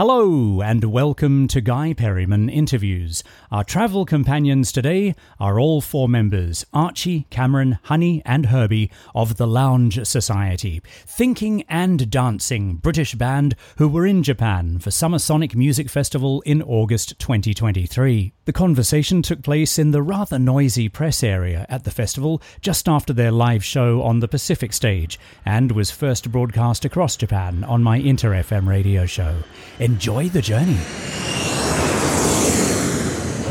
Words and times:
Hello, 0.00 0.62
and 0.62 0.82
welcome 0.84 1.46
to 1.48 1.60
Guy 1.60 1.92
Perryman 1.92 2.48
Interviews. 2.48 3.22
Our 3.52 3.62
travel 3.62 4.06
companions 4.06 4.72
today 4.72 5.14
are 5.38 5.60
all 5.60 5.82
four 5.82 6.08
members 6.08 6.64
Archie, 6.72 7.26
Cameron, 7.28 7.78
Hani, 7.84 8.22
and 8.24 8.46
Herbie 8.46 8.90
of 9.14 9.36
the 9.36 9.46
Lounge 9.46 10.06
Society, 10.06 10.80
Thinking 11.06 11.64
and 11.68 12.08
Dancing 12.08 12.76
British 12.76 13.14
band 13.14 13.54
who 13.76 13.88
were 13.90 14.06
in 14.06 14.22
Japan 14.22 14.78
for 14.78 14.90
Summer 14.90 15.18
Sonic 15.18 15.54
Music 15.54 15.90
Festival 15.90 16.40
in 16.46 16.62
August 16.62 17.18
2023. 17.18 18.32
The 18.50 18.54
conversation 18.54 19.22
took 19.22 19.44
place 19.44 19.78
in 19.78 19.92
the 19.92 20.02
rather 20.02 20.36
noisy 20.36 20.88
press 20.88 21.22
area 21.22 21.66
at 21.68 21.84
the 21.84 21.90
festival 21.92 22.42
just 22.60 22.88
after 22.88 23.12
their 23.12 23.30
live 23.30 23.62
show 23.62 24.02
on 24.02 24.18
the 24.18 24.26
Pacific 24.26 24.72
stage 24.72 25.20
and 25.46 25.70
was 25.70 25.92
first 25.92 26.32
broadcast 26.32 26.84
across 26.84 27.14
Japan 27.14 27.62
on 27.62 27.84
my 27.84 27.98
Inter 27.98 28.32
FM 28.32 28.66
radio 28.66 29.06
show. 29.06 29.36
Enjoy 29.78 30.28
the 30.28 30.42
journey. 30.42 30.80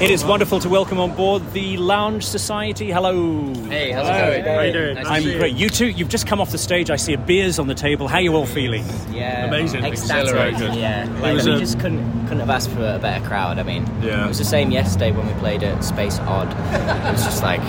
It 0.02 0.10
is 0.12 0.24
wonderful 0.24 0.62
to 0.62 0.70
welcome 0.70 0.98
on 0.98 1.14
board 1.14 1.52
the 1.52 1.76
Lounge 1.76 2.26
Society. 2.26 2.90
Hello. 2.90 3.54
Hey, 3.66 3.92
how's 3.92 4.08
it 4.08 4.12
going? 4.12 4.44
How 4.46 4.52
are 4.56 4.66
you 4.66 4.72
doing? 4.72 4.96
Nice 4.96 5.06
I'm 5.08 5.22
see 5.24 5.34
you. 5.34 5.38
great. 5.40 5.56
You 5.58 5.68
two, 5.68 5.88
you've 5.90 6.08
just 6.08 6.26
come 6.26 6.40
off 6.40 6.52
the 6.52 6.58
stage. 6.58 6.90
I 6.90 6.96
see 6.96 7.14
a 7.14 7.18
beers 7.18 7.60
on 7.60 7.68
the 7.68 7.76
table. 7.76 8.08
How 8.08 8.16
are 8.16 8.22
you 8.22 8.34
all 8.34 8.46
feeling? 8.46 8.86
Yeah, 9.12 9.46
Amazing. 9.48 9.84
ecstatic. 9.84 10.30
Exhilarating. 10.30 10.80
Yeah, 10.80 11.06
like, 11.22 11.44
we 11.44 11.52
a- 11.52 11.60
just 11.60 11.80
couldn't 11.82 12.22
couldn't 12.24 12.40
have 12.40 12.50
asked 12.50 12.70
for 12.70 12.80
a 12.80 12.98
better 12.98 13.26
crowd. 13.28 13.60
I 13.60 13.64
mean, 13.64 13.86
Yeah. 14.02 14.24
it 14.24 14.28
was 14.30 14.38
the 14.38 14.46
same 14.46 14.72
yesterday 14.72 15.12
when 15.12 15.28
we 15.28 15.34
played 15.34 15.64
at 15.64 15.84
Space 15.84 16.18
Odd. 16.20 16.48
It 16.50 17.12
was 17.12 17.26
just 17.26 17.44
like 17.44 17.62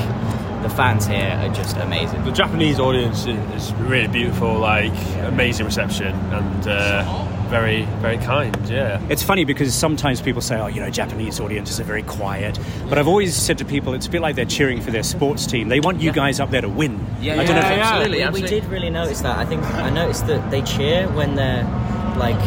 the 0.63 0.69
fans 0.71 1.07
here 1.09 1.37
are 1.43 1.49
just 1.49 1.77
amazing. 1.79 2.23
The 2.25 2.31
Japanese 2.33 2.79
audience 2.79 3.27
is 3.27 3.39
is 3.57 3.73
really 3.75 4.07
beautiful, 4.09 4.55
like 4.57 4.93
amazing 5.25 5.67
reception 5.67 6.15
and 6.33 6.69
uh, 6.69 7.03
very, 7.51 7.83
very 8.01 8.17
kind. 8.19 8.57
Yeah. 8.69 9.05
It's 9.11 9.23
funny 9.23 9.45
because 9.45 9.75
sometimes 9.75 10.23
people 10.23 10.41
say, 10.41 10.59
oh, 10.59 10.69
you 10.69 10.81
know, 10.81 10.89
Japanese 10.89 11.41
audiences 11.41 11.81
are 11.81 11.85
very 11.85 12.05
quiet. 12.05 12.59
But 12.89 12.97
I've 12.97 13.09
always 13.09 13.35
said 13.35 13.59
to 13.59 13.65
people, 13.65 13.93
it's 13.93 14.07
a 14.07 14.11
bit 14.11 14.21
like 14.23 14.37
they're 14.37 14.45
cheering 14.45 14.81
for 14.81 14.93
their 14.93 15.03
sports 15.03 15.47
team. 15.47 15.69
They 15.69 15.81
want 15.81 16.01
you 16.01 16.13
guys 16.13 16.39
up 16.39 16.51
there 16.51 16.61
to 16.61 16.69
win. 16.69 17.05
Yeah, 17.21 17.35
I 17.35 17.45
don't 17.45 17.47
know 17.49 17.63
yeah, 17.63 17.73
if 17.73 17.77
yeah. 17.77 17.85
absolutely. 17.85 18.25
We, 18.27 18.43
we 18.43 18.49
did 18.49 18.65
really 18.67 18.91
notice 18.91 19.21
that. 19.23 19.37
I 19.37 19.45
think 19.45 19.63
I 19.65 19.91
noticed 19.91 20.27
that 20.29 20.51
they 20.51 20.63
cheer 20.63 21.09
when 21.09 21.35
they're 21.35 21.65
like 22.17 22.39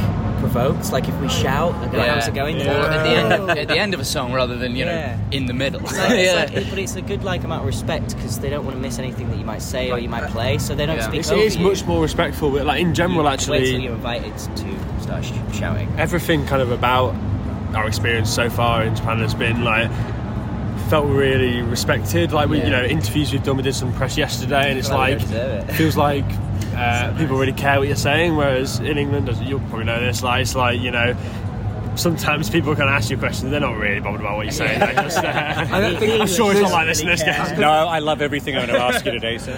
provoked. 0.51 0.91
Like 0.91 1.07
if 1.07 1.19
we 1.21 1.29
shout, 1.29 1.73
like, 1.93 2.07
how's 2.09 2.27
it 2.27 2.33
going? 2.33 2.57
Yeah. 2.57 2.73
Or 2.85 2.89
at 2.89 3.03
the 3.03 3.09
end 3.09 3.33
of, 3.33 3.49
at 3.49 3.67
the 3.67 3.77
end 3.77 3.93
of 3.93 3.99
a 3.99 4.05
song 4.05 4.33
rather 4.33 4.55
than 4.57 4.75
you 4.75 4.85
know 4.85 4.91
Yeah. 4.91 5.19
in 5.31 5.45
the 5.45 5.53
middle. 5.53 5.81
It's 5.81 5.91
like, 5.97 6.11
it's 6.11 6.53
like, 6.55 6.69
but 6.69 6.79
it's 6.79 6.95
a 6.95 7.01
good 7.01 7.23
like 7.23 7.43
amount 7.43 7.61
of 7.61 7.67
respect 7.67 8.15
because 8.15 8.39
they 8.39 8.49
don't 8.49 8.65
want 8.65 8.75
to 8.77 8.81
miss 8.81 8.99
anything 8.99 9.29
that 9.29 9.37
you 9.37 9.45
might 9.45 9.61
say 9.61 9.91
or 9.91 9.99
you 9.99 10.09
might 10.09 10.29
play, 10.29 10.57
so 10.57 10.75
they 10.75 10.85
don't 10.85 10.97
Yeah. 10.97 11.07
speak 11.07 11.19
It's, 11.21 11.31
over 11.31 11.41
it 11.41 11.45
is 11.45 11.55
you. 11.57 11.63
much 11.67 11.85
more 11.85 12.01
respectful, 12.01 12.51
but 12.51 12.65
like 12.65 12.81
in 12.81 12.93
general, 12.93 13.23
Wait 13.25 13.39
till 13.39 13.53
actually, 13.55 13.83
you're 13.83 13.93
invited 13.93 14.37
to 14.37 15.01
start 15.01 15.23
sh- 15.25 15.31
shouting. 15.57 15.91
everything 15.97 16.45
kind 16.45 16.61
of 16.61 16.71
about 16.71 17.15
our 17.75 17.87
experience 17.87 18.29
so 18.29 18.49
far 18.49 18.83
in 18.83 18.95
Japan 18.95 19.19
has 19.19 19.33
been 19.33 19.63
like 19.63 19.89
felt 20.89 21.05
really 21.07 21.61
respected. 21.61 22.31
Like 22.31 22.49
we, 22.49 22.59
you 22.61 22.69
know, 22.69 22.83
interviews 22.83 23.31
we've 23.31 23.41
done, 23.43 23.57
we 23.57 23.63
did 23.63 23.73
some 23.75 23.91
press 23.93 24.17
yesterday, 24.17 24.69
and 24.69 24.77
it's 24.77 24.89
like 24.91 25.17
we 25.19 25.25
like 25.25 25.27
deserve 25.27 25.69
it. 25.69 25.73
feels 25.73 25.97
like 25.97 26.25
uh, 26.73 27.15
people 27.17 27.37
really 27.37 27.53
care 27.53 27.79
what 27.79 27.87
you're 27.87 27.95
saying. 27.95 28.35
Whereas 28.35 28.79
in 28.79 28.97
England, 28.97 29.29
as 29.29 29.39
you'll 29.41 29.59
probably 29.61 29.85
know 29.85 29.99
this, 29.99 30.23
like 30.23 30.41
it's 30.41 30.55
like 30.55 30.79
you 30.79 30.91
know. 30.91 31.15
Sometimes 31.95 32.49
people 32.49 32.75
can 32.75 32.87
ask 32.87 33.11
you 33.11 33.17
questions; 33.19 33.51
they're 33.51 33.59
not 33.59 33.77
really 33.77 33.99
bothered 33.99 34.21
about 34.21 34.37
what 34.37 34.47
you're 34.47 34.51
saying. 34.51 34.79
They 34.79 34.95
just, 34.95 35.19
uh, 35.19 35.23
I'm 35.23 36.25
sure 36.25 36.51
it's 36.51 36.61
not 36.61 36.71
like 36.71 36.87
this 36.87 37.01
in 37.01 37.05
this 37.07 37.21
game. 37.21 37.59
No, 37.59 37.69
I 37.69 37.99
love 37.99 38.19
everything 38.19 38.57
I'm 38.57 38.65
going 38.65 38.79
to 38.79 38.83
ask 38.83 39.05
you 39.05 39.11
today, 39.11 39.37
sir. 39.37 39.55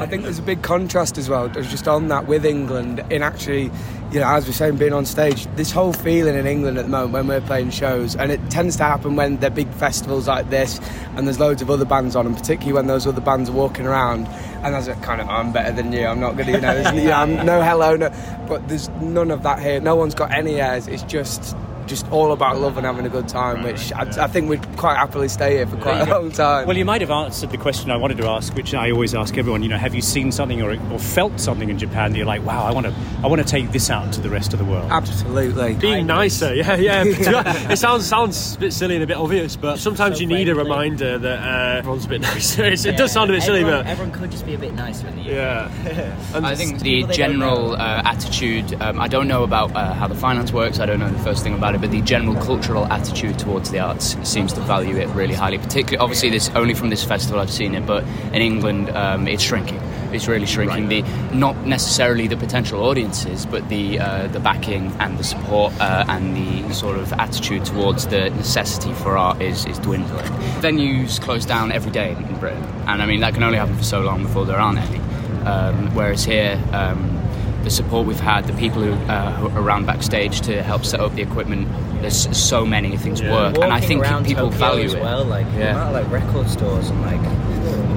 I 0.00 0.06
think 0.06 0.22
there's 0.22 0.38
a 0.38 0.42
big 0.42 0.62
contrast 0.62 1.18
as 1.18 1.28
well, 1.28 1.50
just 1.50 1.86
on 1.86 2.08
that 2.08 2.26
with 2.26 2.46
England, 2.46 3.04
in 3.10 3.22
actually, 3.22 3.70
you 4.10 4.18
know, 4.18 4.28
as 4.28 4.46
we're 4.46 4.54
saying, 4.54 4.78
being 4.78 4.94
on 4.94 5.04
stage, 5.04 5.46
this 5.56 5.70
whole 5.70 5.92
feeling 5.92 6.36
in 6.36 6.46
England 6.46 6.78
at 6.78 6.86
the 6.86 6.90
moment 6.90 7.12
when 7.12 7.26
we're 7.26 7.46
playing 7.46 7.68
shows, 7.68 8.16
and 8.16 8.32
it 8.32 8.40
tends 8.48 8.76
to 8.76 8.84
happen 8.84 9.14
when 9.14 9.36
there 9.36 9.50
are 9.50 9.54
big 9.54 9.70
festivals 9.72 10.26
like 10.26 10.48
this, 10.48 10.80
and 11.16 11.26
there's 11.26 11.38
loads 11.38 11.60
of 11.60 11.70
other 11.70 11.84
bands 11.84 12.16
on, 12.16 12.26
and 12.26 12.34
particularly 12.34 12.72
when 12.72 12.86
those 12.86 13.06
other 13.06 13.20
bands 13.20 13.50
are 13.50 13.52
walking 13.52 13.84
around, 13.84 14.26
and 14.62 14.74
there's 14.74 14.88
a 14.88 14.94
kind 14.96 15.20
of, 15.20 15.28
I'm 15.28 15.52
better 15.52 15.72
than 15.72 15.92
you, 15.92 16.06
I'm 16.06 16.20
not 16.20 16.36
going 16.36 16.46
to, 16.46 16.52
you 16.52 16.60
know, 16.60 16.74
there's, 16.82 16.94
you 16.96 17.08
know 17.08 17.12
I'm, 17.12 17.46
no 17.46 17.62
hello, 17.62 17.96
no, 17.96 18.10
but 18.48 18.66
there's 18.68 18.88
none 18.88 19.30
of 19.30 19.42
that 19.42 19.60
here. 19.60 19.80
No 19.80 19.96
one's 19.96 20.14
got 20.14 20.32
any 20.32 20.60
airs. 20.60 20.88
It's 20.88 21.02
just. 21.04 21.56
Just 21.88 22.06
all 22.12 22.32
about 22.32 22.60
love 22.60 22.76
and 22.76 22.86
having 22.86 23.06
a 23.06 23.08
good 23.08 23.28
time, 23.28 23.62
which 23.62 23.92
I, 23.92 24.02
I 24.24 24.26
think 24.28 24.48
we'd 24.48 24.62
quite 24.76 24.96
happily 24.96 25.28
stay 25.28 25.56
here 25.56 25.66
for 25.66 25.76
quite 25.78 26.06
a 26.06 26.10
long 26.10 26.30
time. 26.30 26.66
Well, 26.66 26.76
you 26.76 26.84
might 26.84 27.00
have 27.00 27.10
answered 27.10 27.50
the 27.50 27.56
question 27.58 27.90
I 27.90 27.96
wanted 27.96 28.18
to 28.18 28.26
ask, 28.28 28.54
which 28.54 28.74
I 28.74 28.90
always 28.90 29.14
ask 29.14 29.36
everyone. 29.38 29.62
You 29.62 29.70
know, 29.70 29.78
have 29.78 29.94
you 29.94 30.02
seen 30.02 30.30
something 30.30 30.60
or, 30.62 30.72
or 30.92 30.98
felt 30.98 31.40
something 31.40 31.70
in 31.70 31.78
Japan 31.78 32.12
that 32.12 32.18
you're 32.18 32.26
like, 32.26 32.44
wow, 32.44 32.64
I 32.64 32.72
want 32.72 32.86
to, 32.86 32.94
I 33.22 33.26
want 33.26 33.40
to 33.42 33.48
take 33.48 33.72
this 33.72 33.90
out 33.90 34.12
to 34.12 34.20
the 34.20 34.28
rest 34.30 34.52
of 34.52 34.58
the 34.58 34.64
world? 34.64 34.90
Absolutely. 34.90 35.74
Being 35.74 36.06
nicer, 36.06 36.54
yeah, 36.54 36.76
yeah. 36.76 37.04
it 37.70 37.78
sounds 37.78 38.06
sounds 38.06 38.56
a 38.56 38.58
bit 38.58 38.72
silly 38.72 38.94
and 38.96 39.04
a 39.04 39.06
bit 39.06 39.16
obvious, 39.16 39.56
but 39.56 39.78
sometimes 39.78 40.16
So 40.16 40.20
you 40.22 40.26
need 40.26 40.48
a 40.48 40.54
friendly. 40.54 40.70
reminder 40.70 41.18
that 41.18 41.38
uh, 41.40 41.78
everyone's 41.78 42.04
a 42.04 42.08
bit 42.08 42.20
nicer. 42.32 42.64
It's, 42.66 42.84
it 42.84 42.96
does 42.96 43.12
sound 43.12 43.30
a 43.30 43.34
bit 43.34 43.42
silly, 43.42 43.60
everyone, 43.60 43.84
but 43.84 43.90
everyone 43.90 44.12
could 44.12 44.30
just 44.30 44.44
be 44.46 44.54
a 44.54 44.58
bit 44.58 44.74
nicer 44.74 45.06
in 45.08 45.16
the 45.16 45.22
UK. 45.22 45.26
yeah. 45.28 46.34
And 46.34 46.46
I 46.46 46.54
think 46.54 46.80
the 46.80 46.84
people 47.02 47.08
they 47.08 47.16
don't 47.16 47.32
general 47.32 47.72
uh, 47.74 48.02
attitude. 48.04 48.74
Um, 48.82 49.00
I 49.00 49.08
don't 49.08 49.28
know 49.28 49.42
about 49.44 49.74
uh, 49.74 49.94
how 49.94 50.06
the 50.06 50.14
finance 50.14 50.52
works. 50.52 50.78
I 50.80 50.86
don't 50.86 50.98
know 51.00 51.10
the 51.10 51.18
first 51.20 51.42
thing 51.42 51.54
about 51.54 51.74
it, 51.74 51.77
but 51.80 51.90
the 51.90 52.00
general 52.02 52.34
cultural 52.42 52.86
attitude 52.86 53.38
towards 53.38 53.70
the 53.70 53.78
arts 53.78 54.16
seems 54.28 54.52
to 54.52 54.60
value 54.60 54.96
it 54.96 55.06
really 55.08 55.34
highly. 55.34 55.58
Particularly, 55.58 55.98
obviously, 55.98 56.30
this 56.30 56.50
only 56.54 56.74
from 56.74 56.90
this 56.90 57.04
festival 57.04 57.40
I've 57.40 57.50
seen 57.50 57.74
it, 57.74 57.86
but 57.86 58.04
in 58.32 58.42
England, 58.42 58.90
um, 58.90 59.28
it's 59.28 59.42
shrinking. 59.42 59.80
It's 60.12 60.26
really 60.26 60.46
shrinking. 60.46 60.88
The 60.88 61.02
not 61.34 61.66
necessarily 61.66 62.28
the 62.28 62.36
potential 62.36 62.82
audiences, 62.82 63.44
but 63.44 63.68
the 63.68 63.98
uh, 63.98 64.28
the 64.28 64.40
backing 64.40 64.90
and 65.00 65.18
the 65.18 65.24
support 65.24 65.72
uh, 65.80 66.04
and 66.08 66.34
the 66.34 66.72
sort 66.74 66.96
of 66.98 67.12
attitude 67.12 67.66
towards 67.66 68.06
the 68.06 68.30
necessity 68.30 68.92
for 68.94 69.18
art 69.18 69.42
is, 69.42 69.66
is 69.66 69.78
dwindling. 69.78 70.24
Venues 70.60 71.20
close 71.20 71.44
down 71.44 71.70
every 71.72 71.92
day 71.92 72.12
in 72.12 72.38
Britain, 72.38 72.62
and 72.86 73.02
I 73.02 73.06
mean 73.06 73.20
that 73.20 73.34
can 73.34 73.42
only 73.42 73.58
happen 73.58 73.76
for 73.76 73.84
so 73.84 74.00
long 74.00 74.22
before 74.22 74.46
there 74.46 74.58
aren't 74.58 74.78
any. 74.78 74.98
Um, 75.44 75.94
whereas 75.94 76.24
here, 76.24 76.62
um, 76.72 77.27
the 77.68 77.74
support 77.74 78.06
we've 78.06 78.18
had, 78.18 78.46
the 78.46 78.52
people 78.54 78.82
who, 78.82 78.92
uh, 79.12 79.30
who 79.32 79.48
are 79.48 79.60
around 79.62 79.84
backstage 79.86 80.40
to 80.40 80.62
help 80.62 80.84
set 80.86 81.00
up 81.00 81.14
the 81.14 81.20
equipment, 81.22 81.68
there's 82.00 82.34
so 82.36 82.64
many 82.64 82.96
things 82.96 83.20
Yeah. 83.20 83.30
work, 83.32 83.58
and 83.58 83.70
I 83.72 83.80
think 83.80 84.02
people 84.24 84.46
Tokyo 84.50 84.58
value 84.58 84.84
as 84.86 84.94
it. 84.94 85.02
well, 85.02 85.24
like 85.24 85.46
Yeah. 85.54 85.72
amount 85.72 85.94
of, 85.96 86.02
like 86.02 86.10
record 86.10 86.48
stores 86.48 86.88
and 86.88 87.02
like 87.02 87.20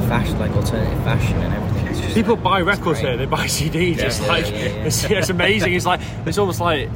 fashion, 0.09 0.37
like 0.39 0.51
alternative 0.51 1.01
fashion 1.05 1.37
and 1.41 1.53
everything. 1.53 1.87
It's 1.87 1.99
just, 2.01 2.13
people 2.15 2.35
like, 2.35 2.43
buy 2.43 2.61
records 2.61 2.99
great. 2.99 3.09
here. 3.11 3.17
They 3.17 3.25
buy 3.25 3.45
CDs. 3.47 3.99
It's 3.99 4.19
Yeah, 4.19 4.27
like 4.27 4.51
yeah, 4.51 4.57
yeah. 4.57 4.87
It's, 4.87 5.03
it's 5.05 5.29
amazing. 5.29 5.73
It's 5.73 5.85
like 5.85 6.01
it's 6.25 6.37
almost 6.37 6.59
like 6.59 6.89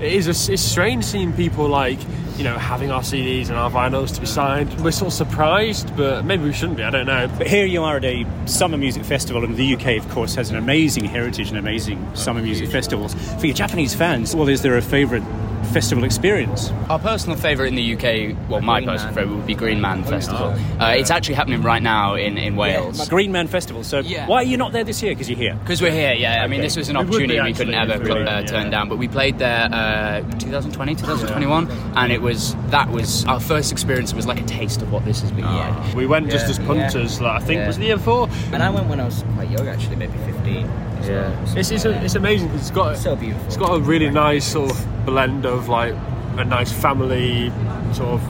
it 0.00 0.12
is. 0.12 0.26
A, 0.26 0.52
it's 0.52 0.62
strange 0.62 1.04
seeing 1.04 1.32
people 1.32 1.68
like 1.68 1.98
you 2.36 2.44
know 2.44 2.56
having 2.58 2.90
our 2.90 3.02
CDs 3.02 3.48
and 3.48 3.56
our 3.56 3.70
vinyls 3.70 4.14
to 4.14 4.20
be 4.20 4.26
signed. 4.26 4.72
We're 4.82 4.90
sort 4.90 5.08
of 5.08 5.14
surprised, 5.14 5.96
but 5.96 6.24
maybe 6.24 6.44
we 6.44 6.52
shouldn't 6.52 6.78
be. 6.78 6.84
I 6.84 6.90
don't 6.90 7.06
know. 7.06 7.28
But 7.38 7.46
here 7.46 7.66
you 7.66 7.82
are 7.82 7.96
at 7.96 8.04
a 8.04 8.26
summer 8.46 8.76
music 8.76 9.04
festival, 9.04 9.44
and 9.44 9.56
the 9.56 9.74
UK, 9.74 9.98
of 9.98 10.08
course, 10.10 10.34
has 10.34 10.50
an 10.50 10.56
amazing 10.56 11.04
heritage 11.04 11.48
and 11.48 11.58
amazing 11.58 12.14
summer 12.14 12.42
music 12.42 12.68
festivals. 12.70 13.14
For 13.40 13.46
your 13.46 13.54
Japanese 13.54 13.94
fans, 13.94 14.34
well, 14.34 14.48
is 14.48 14.62
there 14.62 14.76
a 14.76 14.82
favourite 14.82 15.24
festival 15.66 16.04
experience? 16.04 16.70
Our 16.88 16.98
personal 16.98 17.36
favourite 17.36 17.68
in 17.68 17.74
the 17.74 17.94
UK, 17.94 18.36
well, 18.48 18.60
my 18.60 18.78
Green 18.80 18.88
personal 18.88 19.14
favourite 19.14 19.36
would 19.36 19.46
be 19.46 19.54
Green 19.54 19.80
Man 19.80 20.02
Festival. 20.04 20.54
Uh, 20.80 20.94
it's 20.96 21.10
actually 21.10 21.34
happening 21.34 21.62
right 21.62 21.82
now 21.82 22.14
in, 22.14 22.38
in 22.38 22.56
Wales. 22.56 23.08
Green 23.08 23.32
Man 23.32 23.46
Festival. 23.46 23.84
So 23.84 24.00
Yeah. 24.00 24.26
why 24.26 24.36
are 24.38 24.42
you 24.44 24.56
not 24.56 24.72
there 24.72 24.84
this 24.84 25.02
year? 25.02 25.12
Because 25.12 25.28
you're 25.28 25.38
here. 25.38 25.54
Because 25.62 25.82
we're 25.82 25.90
here, 25.92 26.12
yeah. 26.14 26.42
I 26.42 26.46
mean, 26.46 26.60
this 26.60 26.76
was 26.76 26.88
an 26.88 26.96
We 26.96 27.00
would 27.00 27.06
be 27.06 27.14
opportunity 27.14 27.34
we, 27.34 27.40
actually, 27.50 27.54
couldn't 27.66 27.74
ever 27.74 27.92
if 27.94 28.02
we 28.02 28.10
were, 28.10 28.26
uh, 28.28 28.40
yeah. 28.40 28.46
turn 28.46 28.70
down. 28.70 28.88
But 28.88 28.98
we 28.98 29.08
played 29.08 29.38
there 29.38 29.68
uh, 29.72 30.20
2020, 30.38 30.94
2021, 30.94 31.68
and 31.96 32.12
it 32.12 32.22
was 32.22 32.54
that 32.70 32.90
was 32.90 33.24
our 33.26 33.40
first 33.40 33.72
experience. 33.72 34.12
It 34.12 34.16
was 34.16 34.26
like 34.26 34.40
a 34.40 34.44
taste 34.44 34.82
of 34.82 34.92
what 34.92 35.04
this 35.04 35.20
has 35.22 35.30
been 35.32 35.44
like. 35.44 35.94
We 35.94 36.06
went 36.06 36.30
just 36.30 36.46
as 36.46 36.58
punters. 36.58 37.20
Like, 37.20 37.42
I 37.42 37.44
think 37.44 37.58
Yeah. 37.58 37.66
was 37.66 37.78
the 37.78 37.84
year 37.86 37.96
before. 37.96 38.28
And 38.52 38.62
I 38.62 38.70
went 38.70 38.88
when 38.88 39.00
I 39.00 39.04
was 39.04 39.24
quite 39.34 39.50
young, 39.50 39.68
actually, 39.68 39.96
maybe 39.96 40.16
15. 40.26 40.68
As 41.00 41.08
well, 41.08 41.34
something 41.46 41.58
It's 41.58 41.70
it's, 41.70 41.84
a, 41.84 41.88
that. 41.90 42.04
it's 42.04 42.14
amazing. 42.14 42.48
'cause 42.50 42.60
It's 42.60 42.70
got 42.70 42.96
so 42.96 43.16
beautiful. 43.16 43.46
It's 43.46 43.56
got 43.56 43.74
a 43.74 43.80
really 43.80 44.10
nice 44.10 44.44
sort 44.44 44.70
of 44.70 45.06
blend 45.06 45.44
of 45.46 45.68
like 45.68 45.94
a 46.38 46.44
nice 46.44 46.70
family 46.72 47.50
sort 47.92 48.08
of 48.10 48.20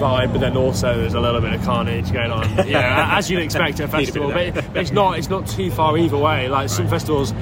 vibe, 0.00 0.32
but 0.32 0.40
then 0.40 0.56
also 0.56 0.96
there's 1.00 1.14
a 1.14 1.20
little 1.20 1.40
bit 1.40 1.52
of 1.52 1.62
carnage 1.62 2.12
going 2.12 2.30
on. 2.30 2.48
Yeah, 2.66 3.16
as 3.16 3.30
you'd 3.30 3.40
expect 3.40 3.78
at 3.80 3.92
a 3.92 3.96
Need 3.98 4.02
a 4.02 4.06
festival, 4.06 4.32
but, 4.32 4.54
but 4.72 4.76
it's 4.76 4.90
not 4.92 5.18
it's 5.18 5.28
not 5.28 5.46
too 5.46 5.70
far 5.70 5.96
either 5.98 6.16
way. 6.16 6.48
Like 6.48 6.68
some 6.68 6.88
festivals 6.88 7.32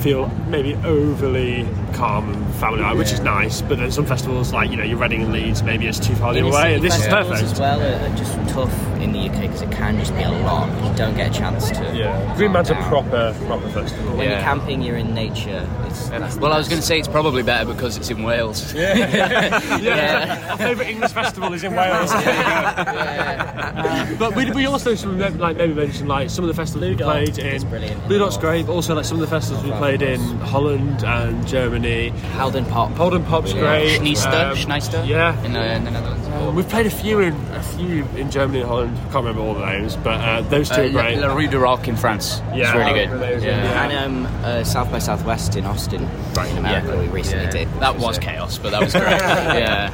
feel 0.00 0.28
maybe 0.48 0.74
overly 0.84 1.66
calm 1.94 2.32
and 2.32 2.41
family 2.62 2.80
like, 2.80 2.96
which 2.96 3.10
is 3.12 3.20
nice, 3.20 3.60
but 3.60 3.76
then 3.78 3.90
some 3.90 4.06
festivals 4.06 4.52
like 4.52 4.70
you 4.70 4.76
know 4.76 4.84
you're 4.84 4.96
Reading 4.98 5.22
and 5.22 5.32
Leeds 5.32 5.62
maybe 5.64 5.86
it's 5.88 5.98
too 5.98 6.14
far 6.14 6.32
the 6.32 6.40
other 6.40 6.52
way, 6.52 6.74
and 6.76 6.84
this 6.84 6.96
is 6.96 7.06
festivals 7.06 7.40
perfect. 7.40 7.52
as 7.54 7.60
well 7.60 7.80
are 7.82 8.06
are 8.06 8.16
just 8.16 8.32
tough 8.54 8.72
in 9.02 9.12
the 9.12 9.18
UK 9.28 9.40
because 9.42 9.62
it 9.62 9.70
can 9.72 9.98
just 9.98 10.14
be 10.14 10.22
a 10.22 10.30
lot. 10.30 10.68
You 10.88 10.94
don't 10.96 11.16
get 11.16 11.34
a 11.34 11.38
chance 11.38 11.70
to. 11.70 11.92
Yeah, 11.96 12.36
Green 12.36 12.52
Man's 12.52 12.70
a 12.70 12.76
proper 12.76 13.34
proper 13.46 13.68
festival. 13.70 14.16
When 14.16 14.28
Yeah. 14.28 14.34
you're 14.34 14.42
camping, 14.42 14.80
you're 14.82 14.96
in 14.96 15.12
nature. 15.12 15.68
It's, 15.86 16.08
that's 16.10 16.36
Well, 16.36 16.52
I 16.52 16.58
was 16.58 16.68
going 16.68 16.80
to 16.80 16.86
say 16.86 16.98
it's 17.00 17.08
probably 17.08 17.42
better 17.42 17.66
because 17.72 17.96
it's 17.96 18.10
in 18.10 18.22
Wales. 18.22 18.72
Yeah, 18.82 19.78
yeah. 19.78 20.46
our 20.50 20.56
favourite 20.58 20.88
English 20.88 21.12
festival 21.12 21.52
is 21.52 21.62
in 21.64 21.74
Wales. 21.74 22.10
but 24.18 24.34
we, 24.36 24.50
we 24.52 24.66
also 24.66 24.94
should 24.94 25.08
remember, 25.08 25.38
like 25.38 25.56
maybe 25.56 25.74
mention 25.74 26.06
like 26.08 26.30
some 26.30 26.44
of 26.44 26.48
the 26.48 26.54
festivals 26.54 26.90
we 26.90 26.96
played 26.96 27.38
is 27.38 27.62
in. 27.62 27.68
brilliant. 27.70 28.06
Blue 28.08 28.18
Dot's 28.18 28.36
great, 28.36 28.66
but 28.66 28.72
also 28.72 28.94
like 28.94 29.04
some 29.04 29.16
of 29.16 29.20
the 29.20 29.26
festivals 29.26 29.64
we 29.64 29.70
played 29.72 30.02
in 30.02 30.20
Holland 30.40 31.04
and 31.04 31.46
Germany 31.46 32.10
City. 32.12 32.20
Haldern 32.52 32.68
Pop. 32.70 32.90
Haldern 32.92 33.26
Pop's 33.26 33.52
great. 33.52 33.98
Sniester, 34.00 34.50
Um, 34.50 34.56
Sniester, 34.56 35.06
Yeah. 35.06 35.42
in 35.44 35.52
the, 35.54 35.72
in 35.74 35.84
the 35.84 35.90
Netherlands. 35.90 36.26
Um, 36.28 36.54
we've 36.54 36.68
played 36.68 36.86
a 36.86 36.90
few 36.90 37.20
in 37.20 37.34
a 37.54 37.62
few 37.62 38.04
in 38.16 38.30
Germany 38.30 38.60
and 38.60 38.68
Holland. 38.68 38.96
I 38.98 39.02
can't 39.04 39.14
remember 39.26 39.40
all 39.40 39.54
the 39.54 39.64
names, 39.64 39.96
but 39.96 40.20
uh, 40.20 40.42
those 40.42 40.68
two 40.68 40.82
Uh, 40.82 40.84
are 40.86 40.90
great. 40.90 41.18
La, 41.18 41.28
La 41.28 41.34
Route 41.34 41.50
du 41.50 41.58
Rock 41.58 41.88
in 41.88 41.96
France. 41.96 42.42
Yeah. 42.54 42.68
it's 42.68 42.74
really 42.76 43.06
good. 43.06 43.42
Yeah. 43.42 43.48
yeah. 43.64 43.84
And 43.88 44.26
um, 44.26 44.44
uh, 44.44 44.64
South 44.64 44.90
by 44.90 44.98
Southwest 44.98 45.56
in 45.56 45.64
Austin, 45.64 46.06
right. 46.34 46.50
in 46.50 46.58
America, 46.58 46.96
we 46.98 47.06
recently 47.08 47.44
Yeah. 47.46 47.50
did. 47.50 47.80
That 47.80 47.98
was 47.98 48.18
a- 48.18 48.20
chaos, 48.20 48.58
but 48.58 48.70
that 48.72 48.82
was 48.82 48.92
great. 48.92 49.02
yeah. 49.20 49.90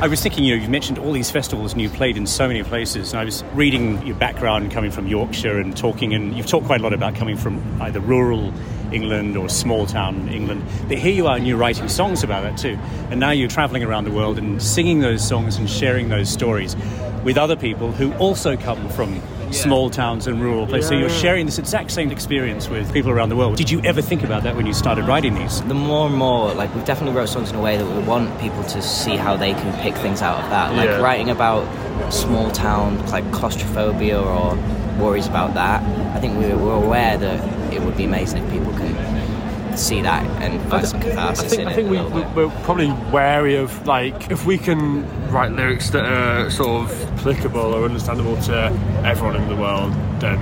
I 0.00 0.06
was 0.06 0.22
thinking, 0.22 0.44
you 0.44 0.54
know, 0.54 0.60
you've 0.62 0.70
mentioned 0.70 0.98
all 0.98 1.12
these 1.12 1.30
festivals 1.30 1.72
and 1.72 1.82
you 1.82 1.88
played 1.88 2.16
in 2.16 2.24
so 2.26 2.46
many 2.46 2.62
places. 2.62 3.12
And 3.12 3.20
I 3.20 3.24
was 3.24 3.42
reading 3.54 4.06
your 4.06 4.14
background 4.16 4.70
coming 4.70 4.90
from 4.92 5.08
Yorkshire 5.08 5.58
and 5.58 5.76
talking, 5.76 6.14
and 6.14 6.36
you've 6.36 6.46
talked 6.46 6.66
quite 6.66 6.80
a 6.80 6.82
lot 6.84 6.92
about 6.92 7.14
coming 7.16 7.36
from 7.36 7.60
either 7.82 7.98
rural 8.00 8.52
England 8.92 9.36
or 9.36 9.48
small 9.48 9.86
town 9.86 10.28
England. 10.28 10.62
But 10.88 10.98
here 10.98 11.12
you 11.12 11.26
are, 11.26 11.36
and 11.36 11.46
you're 11.46 11.56
writing 11.58 11.88
songs 11.88 12.22
about 12.22 12.42
that 12.42 12.56
too. 12.58 12.78
And 13.10 13.20
now 13.20 13.30
you're 13.30 13.48
traveling 13.48 13.82
around 13.84 14.04
the 14.04 14.10
world 14.12 14.38
and 14.38 14.62
singing 14.62 15.00
those 15.00 15.26
songs 15.26 15.56
and 15.56 15.68
sharing 15.68 16.08
those 16.08 16.28
stories 16.28 16.76
with 17.24 17.36
other 17.36 17.56
people 17.56 17.92
who 17.92 18.12
also 18.14 18.56
come 18.56 18.88
from 18.90 19.20
small 19.50 19.88
towns 19.88 20.26
and 20.26 20.42
rural 20.42 20.66
places. 20.66 20.88
so 20.90 20.94
you're 20.94 21.08
yeah. 21.08 21.14
sharing 21.16 21.46
this 21.46 21.58
exact 21.58 21.90
same 21.90 22.10
experience 22.10 22.68
with 22.68 22.92
people 22.92 23.10
around 23.10 23.30
the 23.30 23.36
world. 23.36 23.56
Did 23.56 23.70
you 23.70 23.80
ever 23.80 24.02
think 24.02 24.22
about 24.22 24.42
that 24.42 24.54
when 24.54 24.66
you 24.66 24.74
started 24.74 25.06
writing 25.06 25.34
these? 25.34 25.62
the 25.62 25.74
more 25.74 26.06
and 26.06 26.14
more 26.16 26.52
like 26.52 26.72
we've 26.74 26.84
definitely 26.84 27.16
wrote 27.16 27.30
songs 27.30 27.48
in 27.50 27.56
a 27.56 27.60
way 27.60 27.78
that 27.78 27.86
we 27.86 28.02
want 28.04 28.38
people 28.40 28.62
to 28.64 28.82
see 28.82 29.16
how 29.16 29.36
they 29.36 29.52
can 29.52 29.72
pick 29.82 29.94
things 29.96 30.20
out 30.20 30.42
of 30.44 30.50
that 30.50 30.74
like 30.74 30.88
Yeah. 30.90 31.00
writing 31.00 31.30
about 31.30 31.64
small 32.12 32.50
town 32.50 33.04
like 33.06 33.30
claustrophobia 33.32 34.20
or 34.20 34.54
worries 34.98 35.26
about 35.26 35.54
that 35.54 35.82
i 36.14 36.20
think 36.20 36.36
we 36.38 36.46
we're 36.54 36.74
aware 36.84 37.16
that 37.16 37.57
would 37.88 37.96
be 37.96 38.04
amazing 38.04 38.44
if 38.44 38.50
people 38.52 38.72
can 38.72 39.76
see 39.76 40.02
that 40.02 40.24
and 40.42 40.60
find 40.70 40.86
some 40.86 41.00
I 41.00 41.32
think, 41.34 41.60
in 41.62 41.68
I 41.68 41.72
think 41.72 41.90
we, 41.90 41.96
little 41.98 42.10
we- 42.10 42.22
bit. 42.22 42.34
we're 42.34 42.50
probably 42.64 42.92
wary 43.12 43.56
of 43.56 43.86
like 43.86 44.30
if 44.30 44.44
we 44.44 44.58
can 44.58 45.04
write 45.30 45.52
lyrics 45.52 45.90
that 45.90 46.04
are 46.04 46.50
sort 46.50 46.82
of 46.90 47.18
applicable 47.20 47.60
or 47.74 47.84
understandable 47.84 48.36
to 48.42 48.66
everyone 49.04 49.36
in 49.36 49.48
the 49.48 49.56
world, 49.56 49.92
then 50.20 50.38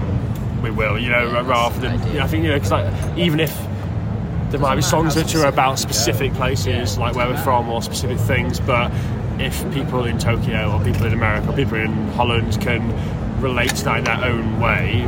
we 0.63 0.71
will. 0.71 0.99
You 0.99 1.11
know, 1.11 1.43
rather 1.43 1.79
than 1.81 1.93
I 2.19 2.27
think 2.27 2.45
you 2.45 2.51
know 2.51 2.57
because 2.57 2.73
like 2.73 3.19
even 3.19 3.41
if 3.41 3.55
there 4.51 4.61
might 4.61 4.77
be 4.77 4.83
songs 4.83 5.15
which 5.17 5.35
are 5.35 5.47
about 5.47 5.79
specific 5.79 6.33
places, 6.35 6.97
like 6.99 7.15
where 7.15 7.29
we're 7.29 7.37
from, 7.43 7.69
or 7.69 7.83
specific 7.83 8.19
things, 8.19 8.59
but 8.61 8.91
if 9.39 9.71
people 9.75 10.05
in 10.07 10.19
Tokyo 10.19 10.73
or 10.73 10.83
people 10.83 11.05
in 11.05 11.13
America 11.13 11.51
or 11.51 11.55
people 11.55 11.77
in 11.77 11.93
Holland 12.13 12.59
can 12.61 12.83
relate 13.43 13.75
to 13.77 13.85
that 13.85 13.99
in 13.99 14.05
their 14.05 14.25
own 14.25 14.61
way, 14.61 15.03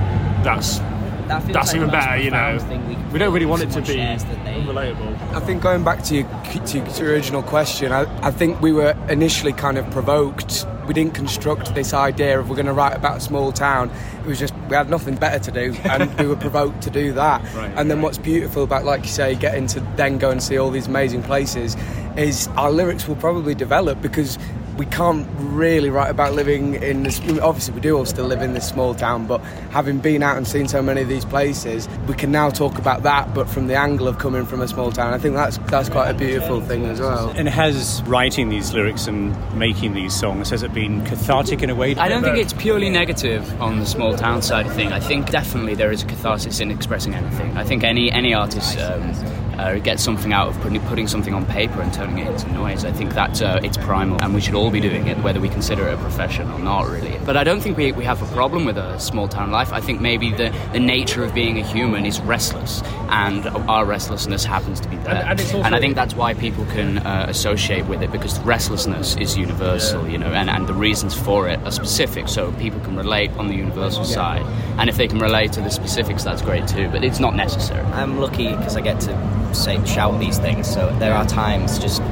that's 0.44 0.81
That 1.29 1.43
feels 1.43 1.55
that's 1.55 1.69
like 1.69 1.77
even 1.77 1.91
better. 1.91 2.17
You 2.17 2.31
know, 2.31 2.59
we 2.89 3.13
we 3.13 3.19
don't 3.19 3.33
really 3.33 3.47
want 3.47 3.63
it 3.63 3.71
to 3.71 3.81
be 3.81 3.87
someone 3.87 4.07
shares 4.07 4.25
that 4.25 4.45
they- 4.45 4.59
relatable. 4.59 5.35
I 5.35 5.41
think 5.41 5.63
going 5.63 5.85
back 5.85 6.03
to 6.05 6.17
your, 6.17 6.25
to 6.67 6.79
your 6.79 7.13
original 7.13 7.43
question, 7.43 7.93
I, 7.93 8.03
I 8.27 8.31
think 8.31 8.61
we 8.61 8.73
were 8.73 8.97
initially 9.09 9.53
kind 9.53 9.79
of 9.79 9.89
provoked. 9.91 10.67
We 10.87 10.95
didn't 10.95 11.15
construct 11.15 11.75
this 11.75 11.93
idea 11.93 12.41
of 12.41 12.49
we're 12.49 12.57
going 12.57 12.67
to 12.67 12.73
write 12.73 12.97
about 12.97 13.19
a 13.19 13.21
small 13.21 13.53
town. 13.53 13.91
It 14.21 14.27
was 14.27 14.39
just 14.39 14.55
we 14.69 14.75
had 14.77 14.89
nothing 14.89 15.17
better 15.17 15.39
to 15.39 15.51
do, 15.51 15.77
and 15.85 16.13
we 16.19 16.27
were 16.27 16.37
provoked 16.37 16.83
to 16.83 16.91
do 16.91 17.13
that. 17.13 17.45
and 17.77 17.91
then 17.91 18.01
what's 18.03 18.19
beautiful 18.19 18.63
about, 18.65 18.85
like 18.85 19.03
you 19.03 19.09
say, 19.11 19.35
getting 19.35 19.67
to 19.69 19.81
then 19.97 20.19
go 20.19 20.31
and 20.31 20.43
see 20.43 20.57
all 20.57 20.71
these 20.71 20.87
amazing 20.87 21.23
places, 21.23 21.77
is 22.17 22.49
our 22.57 22.71
lyrics 22.71 23.07
will 23.07 23.17
probably 23.17 23.55
develop 23.55 24.01
because 24.01 24.39
we 24.79 24.87
can't 24.87 25.27
really 25.39 25.91
write 25.91 26.09
about 26.09 26.35
living 26.35 26.75
in 26.77 27.03
this. 27.03 27.21
Obviously, 27.41 27.75
we 27.75 27.81
do 27.81 27.97
all 27.99 28.07
still 28.07 28.27
live 28.27 28.41
in 28.41 28.55
this 28.55 28.67
small 28.67 28.95
town, 28.95 29.27
but 29.27 29.41
having 29.71 29.99
been 29.99 30.23
out 30.23 30.37
and 30.37 30.47
seen 30.47 30.69
so 30.69 30.81
many 30.81 31.03
of 31.03 31.09
these 31.09 31.25
places, 31.25 31.89
we 32.07 32.15
can 32.15 32.31
now 32.31 32.49
talk 32.49 32.79
about 32.79 33.03
that, 33.03 33.35
but 33.35 33.49
from 33.49 33.67
the 33.67 33.77
angle 33.77 34.07
of 34.07 34.19
coming 34.19 34.47
from 34.47 34.63
a 34.63 34.69
small 34.69 34.93
town. 34.93 35.13
I 35.13 35.19
think 35.19 35.35
that's 35.35 35.59
that's 35.67 35.89
quite 35.89 36.09
a 36.09 36.15
beautiful 36.15 36.61
thing 36.61 36.87
as 36.87 37.01
well. 37.01 37.31
And 37.31 37.49
has 37.49 38.03
writing 38.05 38.49
these 38.49 38.73
lyrics 38.73 39.09
and 39.09 39.37
making 39.59 39.95
these 39.95 40.15
songs, 40.15 40.51
has 40.51 40.63
it 40.63 40.73
been 40.73 41.05
cathartic 41.05 41.63
in 41.63 41.71
a 41.71 41.75
way? 41.75 41.97
I 41.97 42.09
don't 42.09 42.23
think 42.23 42.39
it's 42.39 42.53
purely 42.53 42.89
negative 42.89 43.61
on 43.61 43.81
the 43.81 43.87
small 43.87 44.17
town 44.17 44.43
side 44.43 44.67
of 44.67 44.75
thing. 44.75 44.93
I 44.93 45.01
think 45.01 45.31
definitely 45.31 45.75
there 45.75 45.91
is 45.91 46.05
a 46.05 46.07
catharsis 46.07 46.61
in 46.61 46.71
expressing 46.71 47.15
anything. 47.15 47.57
I 47.57 47.65
think 47.65 47.83
any 47.83 48.13
any 48.13 48.33
artist 48.33 48.79
um, 48.79 49.13
uh, 49.59 49.79
gets 49.79 50.03
something 50.03 50.33
out 50.33 50.49
of 50.49 50.61
putting, 50.61 50.81
putting 50.83 51.07
something 51.09 51.35
on 51.35 51.45
paper 51.47 51.81
and 51.81 51.93
turning 51.93 52.19
it 52.19 52.29
into 52.29 52.51
noise. 52.53 52.85
I 52.85 52.93
think 52.93 53.15
that 53.15 53.41
uh, 53.43 53.61
it's 53.63 53.77
primal, 53.77 54.23
and 54.23 54.35
we 54.35 54.41
should 54.41 54.55
all 54.55 54.71
be 54.71 54.81
doing 54.81 55.07
it, 55.09 55.19
whether 55.19 55.41
we 55.41 55.49
consider 55.49 55.89
it 55.89 55.95
a 55.95 55.97
profession 55.99 56.51
or 56.51 56.59
not, 56.59 56.89
really. 56.89 57.19
But 57.25 57.37
I 57.37 57.45
don't 57.45 57.61
think 57.61 57.77
we, 57.77 57.93
we 57.93 58.05
have 58.05 58.23
a 58.23 58.35
problem 58.35 58.65
with 58.65 58.79
a 58.79 58.99
small 58.99 59.29
town 59.29 59.51
life. 59.51 59.73
I 59.73 59.81
think 59.81 60.01
maybe 60.01 60.31
the, 60.33 60.55
the 60.73 60.81
nature 60.81 61.25
of 61.25 61.35
being 61.35 61.59
a 61.59 61.63
human 61.67 62.07
is 62.07 62.21
restless, 62.21 62.83
and 63.09 63.47
our 63.69 63.85
restlessness 63.85 64.45
happens 64.45 64.81
to 64.81 64.89
be 64.89 64.97
there. 64.97 65.15
And- 65.17 65.29
and 65.29 65.41
it's 65.41 65.53
also- 65.55 65.75
I 65.75 65.81
think 65.81 65.95
that's 65.95 66.15
why 66.15 66.35
people 66.35 66.65
can 66.67 66.99
uh, 66.99 67.27
associate 67.29 67.87
with 67.87 68.03
it 68.03 68.11
because 68.13 68.39
restlessness 68.41 69.17
is 69.17 69.37
universal, 69.37 70.09
you 70.09 70.19
know, 70.19 70.27
and, 70.33 70.49
and 70.51 70.67
the 70.67 70.75
reasons 70.75 71.15
for 71.15 71.49
it 71.49 71.59
are 71.65 71.71
specific, 71.73 72.29
so 72.29 72.53
people 72.53 72.81
can 72.81 72.97
relate 72.97 73.31
on 73.39 73.49
the 73.49 73.55
universal 73.55 74.05
side. 74.05 74.43
And 74.79 74.89
if 74.89 74.97
they 74.97 75.09
can 75.09 75.19
relate 75.19 75.53
to 75.53 75.61
the 75.61 75.71
specifics, 75.71 76.25
that's 76.25 76.43
great 76.43 76.67
too, 76.69 76.89
but 76.89 77.03
it's 77.05 77.21
not 77.21 77.35
necessary. 77.35 77.85
I'm 77.93 78.21
lucky 78.21 78.49
because 78.55 78.77
I 78.77 78.81
get 78.81 79.01
to 79.01 79.48
say 79.55 79.85
shout 79.85 80.19
these 80.21 80.39
things. 80.39 80.73
So 80.73 80.95
there 80.99 81.15
are 81.15 81.27
times, 81.27 81.79
just 81.79 82.00
uh, 82.00 82.05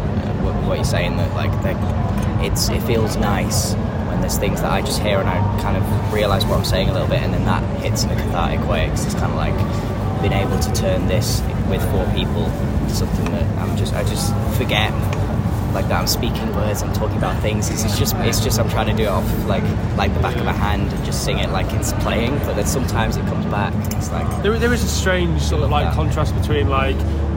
what, 0.42 0.54
what 0.66 0.74
you're 0.76 0.84
saying, 0.84 1.16
that 1.16 1.34
like 1.34 1.52
it's 2.44 2.68
it 2.68 2.82
feels 2.82 3.16
nice 3.16 3.74
when 4.08 4.20
there's 4.20 4.38
things 4.38 4.60
that 4.60 4.70
I 4.70 4.82
just 4.82 5.00
hear 5.00 5.18
and 5.18 5.28
I 5.28 5.38
kind 5.60 5.76
of 5.76 6.12
realise 6.12 6.44
what 6.44 6.58
I'm 6.58 6.64
saying 6.64 6.88
a 6.88 6.92
little 6.92 7.08
bit, 7.08 7.20
and 7.20 7.32
then 7.32 7.44
that 7.46 7.62
hits 7.80 8.04
in 8.04 8.10
a 8.10 8.16
cathartic 8.16 8.66
way. 8.68 8.86
Because 8.86 9.04
it's 9.06 9.14
kind 9.14 9.32
of 9.32 9.36
like 9.36 9.54
being 10.22 10.32
able 10.32 10.58
to 10.58 10.72
turn 10.72 11.06
this 11.08 11.42
with 11.68 11.82
four 11.90 12.06
people 12.14 12.44
to 12.44 12.94
something 12.94 13.24
that 13.26 13.44
I'm 13.58 13.76
just 13.76 13.94
I 13.94 14.02
just 14.04 14.32
forget. 14.56 14.92
Like 15.74 15.88
that, 15.88 16.00
I'm 16.00 16.06
speaking 16.06 16.54
words. 16.54 16.82
I'm 16.82 16.92
talking 16.94 17.18
about 17.18 17.38
things. 17.42 17.68
It's, 17.68 17.84
it's 17.84 17.98
just, 17.98 18.14
it's 18.20 18.40
just. 18.40 18.58
I'm 18.58 18.70
trying 18.70 18.86
to 18.86 18.94
do 18.94 19.02
it 19.02 19.08
off 19.08 19.26
like, 19.46 19.62
like 19.98 20.14
the 20.14 20.20
back 20.20 20.36
of 20.36 20.46
a 20.46 20.52
hand 20.52 20.90
and 20.90 21.04
just 21.04 21.22
sing 21.22 21.38
it 21.38 21.50
like 21.50 21.70
it's 21.74 21.92
playing. 22.02 22.38
But 22.38 22.54
then 22.54 22.64
sometimes 22.64 23.18
it 23.18 23.26
comes 23.26 23.44
back. 23.46 23.74
It's 23.92 24.10
like, 24.10 24.42
There, 24.42 24.58
there 24.58 24.72
is 24.72 24.82
a 24.82 24.88
strange 24.88 25.42
sort 25.42 25.62
of 25.64 25.68
like 25.70 25.84
that. 25.84 25.94
contrast 25.94 26.34
between 26.34 26.70
like 26.70 26.96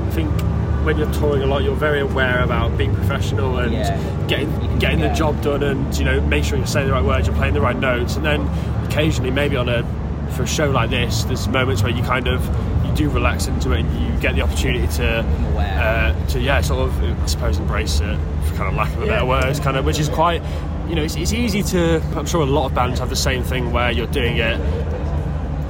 I 0.10 0.12
think 0.12 0.32
when 0.86 0.98
you're 0.98 1.12
touring 1.14 1.44
a 1.44 1.46
lot, 1.46 1.62
you're 1.64 1.76
very 1.76 2.00
aware 2.00 2.42
about 2.42 2.76
being 2.78 2.96
professional 2.96 3.60
and 3.60 3.74
Yeah. 3.74 3.98
getting 4.28 4.50
getting 4.80 5.00
the 5.02 5.10
job 5.10 5.40
done, 5.42 5.62
and 5.62 5.96
you 5.98 6.06
know 6.06 6.20
make 6.22 6.44
sure 6.44 6.58
you're 6.58 6.66
saying 6.68 6.88
the 6.88 6.94
right 6.94 7.04
words, 7.04 7.28
you're 7.28 7.36
playing 7.36 7.54
the 7.54 7.62
right 7.62 7.78
notes, 7.78 8.16
and 8.16 8.26
then 8.26 8.50
occasionally 8.88 9.30
maybe 9.32 9.56
on 9.56 9.70
a 9.70 9.84
for 10.32 10.44
a 10.44 10.48
show 10.48 10.70
like 10.72 10.90
this, 10.90 11.24
there's 11.26 11.48
moments 11.48 11.84
where 11.84 11.92
you 11.92 12.02
kind 12.04 12.28
of 12.28 12.44
you 12.86 12.92
do 12.96 13.10
relax 13.10 13.48
into 13.48 13.72
it, 13.74 13.82
and 13.82 14.02
you 14.02 14.20
get 14.20 14.36
the 14.36 14.42
opportunity 14.42 14.88
to 14.96 15.20
uh, 15.60 16.26
to 16.28 16.40
yeah 16.40 16.60
sort 16.62 16.88
of 16.88 17.04
I 17.24 17.26
suppose 17.28 17.60
embrace 17.60 18.00
it 18.00 18.18
for 18.46 18.56
kind 18.56 18.70
of 18.70 18.74
lack 18.76 18.92
of 18.96 19.04
a 19.04 19.06
better 19.06 19.26
words, 19.26 19.60
kind 19.60 19.78
of 19.78 19.86
which 19.86 20.00
is 20.00 20.10
quite 20.10 20.42
you 20.88 20.96
know 20.96 21.04
it's, 21.04 21.16
it's 21.16 21.34
easy 21.34 21.62
to 21.64 22.02
I'm 22.16 22.26
sure 22.26 22.42
a 22.42 22.46
lot 22.46 22.66
of 22.66 22.74
bands 22.74 23.00
have 23.00 23.10
the 23.10 23.16
same 23.16 23.44
thing 23.44 23.72
where 23.72 23.92
you're 23.92 24.08
doing 24.08 24.38
it 24.38 24.60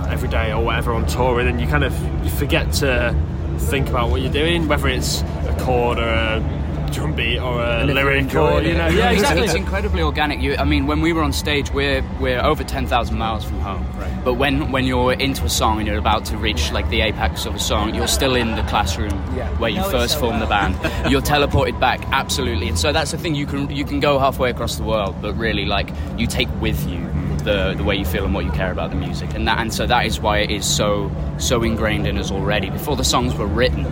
every 0.10 0.30
day 0.30 0.52
or 0.54 0.64
whatever 0.64 0.94
on 0.94 1.06
tour, 1.08 1.40
and 1.40 1.48
then 1.50 1.60
you 1.60 1.68
kind 1.68 1.84
of 1.84 1.94
you 2.24 2.30
forget 2.32 2.72
to 2.74 3.16
think 3.60 3.90
about 3.90 4.10
what 4.10 4.22
you're 4.22 4.32
doing, 4.32 4.68
whether 4.68 4.88
it's 4.88 5.22
a 5.22 5.56
chord 5.62 5.98
or 6.00 6.08
a 6.10 6.56
drum 6.92 7.14
beat 7.14 7.38
or 7.38 7.62
a 7.62 7.84
if 7.84 7.88
you 7.90 7.94
lyric 7.94 8.22
enjoy 8.22 8.56
or 8.58 8.62
you 8.64 8.74
know 8.74 8.88
Yeah, 8.88 9.12
exactly. 9.12 9.44
it's- 9.44 9.50
It's 9.54 9.54
incredibly 9.54 10.02
organic. 10.02 10.42
You, 10.42 10.56
I 10.58 10.64
mean, 10.64 10.88
when 10.88 11.02
we 11.02 11.14
were 11.14 11.22
on 11.22 11.32
stage, 11.34 11.72
we're 11.72 12.04
we're 12.20 12.40
over 12.44 12.64
ten 12.64 12.88
thousand 12.88 13.18
miles 13.20 13.44
from 13.46 13.60
home. 13.60 13.86
Right. 14.00 14.12
But 14.26 14.34
when 14.36 14.72
when 14.72 14.86
you're 14.86 15.14
into 15.14 15.46
a 15.46 15.50
song 15.50 15.78
and 15.78 15.88
you're 15.88 16.00
about 16.00 16.26
to 16.26 16.38
reach 16.38 16.72
like 16.72 16.90
the 16.90 17.02
apex 17.02 17.46
of 17.46 17.54
a 17.54 17.60
song, 17.60 17.94
you're 17.94 18.08
still 18.08 18.36
in 18.36 18.56
the 18.56 18.64
classroom 18.64 19.12
where 19.60 19.70
you 19.70 19.78
Know 19.78 19.88
it 19.90 19.92
first 19.92 20.14
so 20.16 20.20
formed 20.22 20.42
the 20.42 20.48
band. 20.48 20.76
You're 21.12 21.22
teleported 21.22 21.80
back, 21.80 22.00
absolutely. 22.12 22.68
And 22.70 22.78
so 22.80 22.92
that's 22.92 23.12
the 23.12 23.18
thing. 23.20 23.36
You 23.36 23.46
can 23.46 23.70
you 23.70 23.86
can 23.86 24.00
go 24.00 24.18
halfway 24.18 24.50
across 24.50 24.76
the 24.78 24.84
world, 24.84 25.16
but 25.22 25.36
really, 25.38 25.66
like 25.66 25.90
you 26.18 26.26
take 26.28 26.50
with 26.60 26.88
you 26.88 27.00
the 27.44 27.74
the 27.76 27.84
way 27.84 27.96
you 27.96 28.06
feel 28.06 28.26
and 28.26 28.34
what 28.34 28.46
you 28.46 28.52
care 28.52 28.72
about 28.72 28.90
the 28.90 28.96
music. 28.96 29.34
And 29.34 29.48
that 29.48 29.60
and 29.60 29.74
so 29.74 29.86
that 29.88 30.06
is 30.06 30.20
why 30.20 30.40
it 30.40 30.52
is 30.52 30.66
so 30.66 31.12
so 31.38 31.64
ingrained 31.64 32.08
in 32.08 32.18
us 32.18 32.32
already. 32.32 32.70
Before 32.70 32.96
the 32.96 33.04
songs 33.04 33.36
were 33.36 33.48
written, 33.48 33.84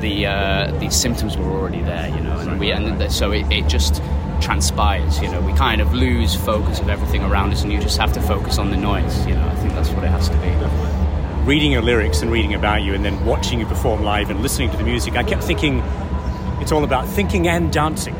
the 0.00 0.26
uh, 0.26 0.78
the 0.78 0.90
symptoms 0.90 1.36
were 1.36 1.50
already 1.50 1.82
there, 1.82 2.08
you 2.08 2.22
know. 2.22 2.38
And 2.38 2.60
we 2.60 2.70
and 2.72 3.12
so 3.12 3.32
it, 3.32 3.50
it 3.50 3.68
just 3.68 4.02
transpires 4.38 5.18
you 5.22 5.28
know 5.30 5.40
we 5.40 5.52
kind 5.54 5.80
of 5.80 5.94
lose 5.94 6.34
focus 6.34 6.78
of 6.78 6.90
everything 6.90 7.22
around 7.22 7.50
us 7.52 7.62
and 7.62 7.72
you 7.72 7.80
just 7.80 7.96
have 7.96 8.12
to 8.12 8.20
focus 8.20 8.58
on 8.58 8.70
the 8.70 8.76
noise 8.76 9.26
you 9.26 9.34
know 9.34 9.48
i 9.48 9.54
think 9.54 9.72
that's 9.72 9.88
what 9.88 10.04
it 10.04 10.08
has 10.08 10.28
to 10.28 10.36
be 10.36 10.56
reading 11.46 11.70
your 11.70 11.80
lyrics 11.80 12.22
and 12.22 12.32
reading 12.32 12.54
about 12.54 12.82
you 12.82 12.92
and 12.92 13.04
then 13.04 13.24
watching 13.24 13.60
you 13.60 13.66
perform 13.66 14.02
live 14.02 14.30
and 14.30 14.42
listening 14.42 14.68
to 14.68 14.76
the 14.76 14.82
music, 14.82 15.14
I 15.14 15.22
kept 15.22 15.44
thinking 15.44 15.78
it's 16.60 16.72
all 16.72 16.82
about 16.82 17.06
thinking 17.06 17.46
and 17.46 17.72
dancing. 17.72 18.16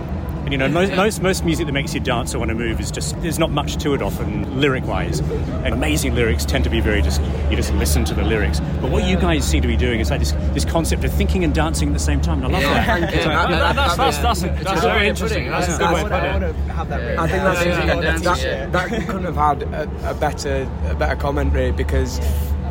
And 0.46 0.52
you 0.52 0.58
know, 0.58 0.68
most, 0.68 0.92
most, 0.94 1.22
most 1.22 1.44
music 1.44 1.66
that 1.66 1.72
makes 1.72 1.92
you 1.92 1.98
dance 1.98 2.32
or 2.32 2.38
want 2.38 2.50
to 2.50 2.54
move 2.54 2.78
is 2.78 2.92
just, 2.92 3.20
there's 3.20 3.36
not 3.36 3.50
much 3.50 3.78
to 3.78 3.94
it 3.94 4.00
often, 4.00 4.60
lyric 4.60 4.86
wise. 4.86 5.18
And 5.18 5.74
amazing 5.74 6.14
lyrics 6.14 6.44
tend 6.44 6.62
to 6.62 6.70
be 6.70 6.78
very 6.80 7.02
just, 7.02 7.20
you 7.50 7.56
just 7.56 7.74
listen 7.74 8.04
to 8.04 8.14
the 8.14 8.22
lyrics. 8.22 8.60
But 8.80 8.92
what 8.92 9.02
you 9.08 9.16
guys 9.16 9.44
seem 9.44 9.60
to 9.62 9.66
be 9.66 9.76
doing 9.76 9.98
is 9.98 10.08
like 10.08 10.20
this, 10.20 10.30
this 10.54 10.64
concept 10.64 11.02
of 11.02 11.12
thinking 11.12 11.42
and 11.42 11.52
dancing 11.52 11.88
at 11.88 11.94
the 11.94 11.98
same 11.98 12.20
time. 12.20 12.44
And 12.44 12.54
I 12.54 12.60
love 12.60 12.62
that. 12.62 13.12
It's 13.14 13.26
like- 13.26 13.48
That- 13.48 13.74
that's, 13.76 13.96
that's, 13.96 14.18
that's, 14.18 14.42
a, 14.44 14.64
that's 14.64 14.82
very 14.82 15.08
interesting. 15.08 15.50
That's 15.50 15.66
a 15.74 15.78
good 15.78 15.92
way 15.94 16.02
to 16.04 16.08
put 16.08 16.22
it. 16.22 17.18
I 17.18 17.26
think 17.26 17.42
that's 17.42 17.66
Yeah, 17.66 17.86
that, 17.86 18.02
dancing, 18.02 18.24
that, 18.24 18.42
yeah. 18.44 18.66
that 18.66 18.88
couldn't 19.06 19.24
have 19.24 19.34
had 19.34 19.62
a, 19.64 20.10
a 20.10 20.14
better 20.14 20.70
a 20.86 20.94
better 20.94 21.16
commentary 21.16 21.72
because 21.72 22.20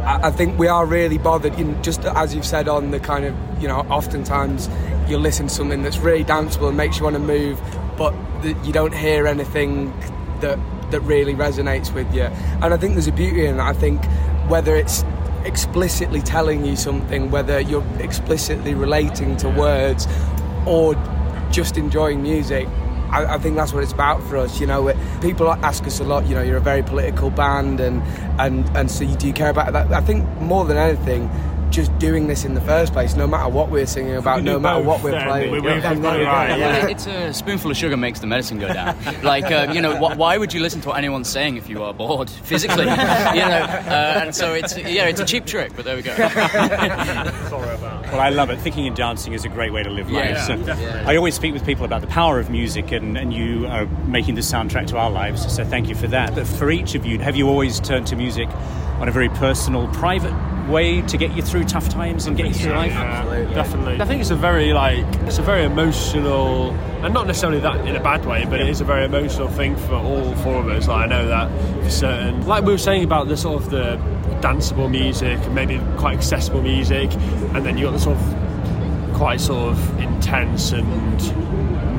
I, 0.05 0.27
I 0.27 0.31
think 0.31 0.57
we 0.57 0.69
are 0.69 0.85
really 0.85 1.17
bothered. 1.17 1.57
You 1.59 1.65
know, 1.65 1.81
just 1.81 2.05
as 2.05 2.33
you've 2.33 2.45
said 2.45 2.69
on 2.69 2.91
the 2.91 2.99
kind 3.01 3.25
of 3.25 3.35
you 3.61 3.67
know, 3.67 3.79
oftentimes 3.89 4.67
you'll 5.07 5.21
listen 5.21 5.47
to 5.47 5.53
something 5.53 5.83
that's 5.83 5.97
really 5.97 6.23
danceable 6.23 6.67
and 6.67 6.77
makes 6.77 6.97
you 6.97 7.03
want 7.03 7.15
to 7.15 7.21
move, 7.21 7.59
but 7.97 8.13
the, 8.41 8.55
you 8.63 8.73
don't 8.73 8.93
hear 8.93 9.27
anything 9.27 9.93
that 10.41 10.59
that 10.91 10.99
really 11.01 11.33
resonates 11.33 11.93
with 11.93 12.13
you. 12.13 12.23
And 12.23 12.73
I 12.73 12.77
think 12.77 12.93
there's 12.93 13.07
a 13.07 13.11
beauty 13.11 13.45
in 13.45 13.57
that. 13.57 13.67
I 13.67 13.73
think 13.73 14.05
whether 14.47 14.75
it's 14.75 15.03
explicitly 15.43 16.21
telling 16.21 16.65
you 16.65 16.75
something, 16.75 17.31
whether 17.31 17.59
you're 17.59 17.85
explicitly 17.99 18.73
relating 18.73 19.37
to 19.37 19.49
words 19.49 20.07
or 20.65 20.95
just 21.51 21.77
enjoying 21.77 22.21
music, 22.21 22.67
I, 23.11 23.35
I, 23.35 23.37
think 23.37 23.55
that's 23.55 23.71
what 23.71 23.83
it's 23.83 23.93
about 23.93 24.21
for 24.23 24.37
us. 24.37 24.59
You 24.59 24.67
know, 24.67 24.93
people 25.21 25.49
ask 25.49 25.85
us 25.85 25.99
a 25.99 26.03
lot. 26.03 26.25
You 26.25 26.35
know, 26.35 26.41
you're 26.41 26.57
a 26.57 26.61
very 26.61 26.83
political 26.83 27.29
band, 27.29 27.79
and 27.79 28.01
and 28.39 28.67
and 28.75 28.89
so 28.89 29.03
you, 29.03 29.15
do 29.15 29.31
care 29.31 29.49
about 29.51 29.73
that? 29.73 29.91
I 29.91 30.01
think 30.01 30.27
more 30.41 30.65
than 30.65 30.77
anything, 30.77 31.29
just 31.75 31.97
doing 31.99 32.27
this 32.27 32.45
in 32.45 32.53
the 32.53 32.61
first 32.61 32.93
place, 32.93 33.15
no 33.15 33.27
matter 33.27 33.49
what 33.49 33.69
we're 33.69 33.85
singing 33.85 34.15
about, 34.15 34.41
no 34.41 34.57
matter 34.57 34.81
what 34.81 35.03
we're 35.03 35.21
playing. 35.23 35.51
We, 35.51 35.59
we, 35.59 35.67
yeah, 35.67 35.89
right, 35.89 35.99
yeah. 36.59 36.87
It's 36.87 37.05
a 37.05 37.33
spoonful 37.33 37.69
of 37.69 37.75
sugar 37.75 37.97
makes 37.97 38.21
the 38.21 38.27
medicine 38.27 38.59
go 38.59 38.71
down. 38.71 38.97
like, 39.23 39.51
uh, 39.51 39.73
you 39.73 39.81
know, 39.81 39.97
wh- 39.97 40.17
why 40.17 40.37
would 40.37 40.53
you 40.53 40.61
listen 40.61 40.79
to 40.81 40.89
what 40.89 40.97
anyone's 40.97 41.27
saying 41.27 41.57
if 41.57 41.67
you 41.67 41.83
are 41.83 41.93
bored 41.93 42.29
physically? 42.45 42.85
you 42.85 42.87
know, 42.87 42.95
uh, 42.95 44.21
and 44.23 44.33
so 44.33 44.53
it's 44.53 44.77
yeah, 44.77 45.07
it's 45.07 45.19
a 45.19 45.25
cheap 45.25 45.45
trick, 45.45 45.75
but 45.75 45.83
there 45.83 45.97
we 45.97 46.01
go. 46.01 46.15
well, 46.17 48.19
I 48.19 48.29
love 48.29 48.49
it. 48.49 48.61
Thinking 48.61 48.87
and 48.87 48.95
dancing 48.95 49.33
is 49.33 49.43
a 49.43 49.49
great 49.49 49.73
way 49.73 49.83
to 49.83 49.89
live 49.89 50.09
life. 50.09 50.29
Yeah, 50.29 50.47
so 50.47 50.55
yeah. 50.55 51.03
I 51.05 51.17
always 51.17 51.35
speak 51.35 51.53
with 51.53 51.65
people 51.65 51.83
about 51.83 51.99
the 51.99 52.07
power 52.07 52.39
of 52.39 52.49
music, 52.49 52.93
and, 52.93 53.17
and 53.17 53.33
you 53.33 53.67
are 53.67 53.85
making 54.07 54.35
the 54.35 54.41
soundtrack 54.41 54.87
to 54.87 54.97
our 54.97 55.11
lives. 55.11 55.53
So 55.53 55.65
thank 55.65 55.89
you 55.89 55.95
for 55.95 56.07
that. 56.07 56.35
But 56.35 56.47
for 56.47 56.71
each 56.71 56.95
of 56.95 57.05
you, 57.05 57.19
have 57.19 57.35
you 57.35 57.49
always 57.49 57.81
turned 57.81 58.07
to 58.07 58.15
music 58.15 58.47
on 59.01 59.09
a 59.09 59.11
very 59.11 59.29
personal, 59.29 59.89
private 59.89 60.33
way 60.67 61.01
to 61.01 61.17
get 61.17 61.35
you 61.35 61.41
through 61.41 61.65
tough 61.65 61.89
times 61.89 62.25
and 62.27 62.35
get 62.35 62.47
you 62.47 62.53
through 62.53 62.73
life? 62.73 62.91
Yeah, 62.91 63.53
definitely. 63.53 64.01
I 64.01 64.05
think 64.05 64.21
it's 64.21 64.31
a 64.31 64.35
very 64.35 64.73
like 64.73 65.05
it's 65.21 65.37
a 65.37 65.43
very 65.43 65.63
emotional, 65.63 66.71
and 67.03 67.13
not 67.13 67.27
necessarily 67.27 67.59
that 67.61 67.85
in 67.87 67.95
a 67.95 68.03
bad 68.03 68.25
way, 68.25 68.45
but 68.45 68.59
it 68.59 68.67
is 68.67 68.81
a 68.81 68.85
very 68.85 69.05
emotional 69.05 69.47
thing 69.47 69.75
for 69.75 69.95
all 69.95 70.35
four 70.37 70.55
of 70.55 70.67
us. 70.67 70.87
Like 70.87 71.05
I 71.05 71.07
know 71.07 71.27
that 71.27 71.83
for 71.83 71.89
certain. 71.89 72.45
Like 72.45 72.63
we 72.63 72.71
were 72.71 72.77
saying 72.77 73.03
about 73.03 73.27
the 73.27 73.37
sort 73.37 73.63
of 73.63 73.69
the 73.69 73.97
danceable 74.41 74.89
music 74.89 75.39
and 75.39 75.55
maybe 75.55 75.79
quite 75.97 76.17
accessible 76.17 76.61
music, 76.61 77.13
and 77.13 77.65
then 77.65 77.77
you 77.77 77.85
got 77.85 77.91
the 77.91 77.99
sort 77.99 78.17
of 78.17 79.15
quite 79.15 79.39
sort 79.39 79.71
of 79.71 79.99
intense 79.99 80.71
and 80.71 80.83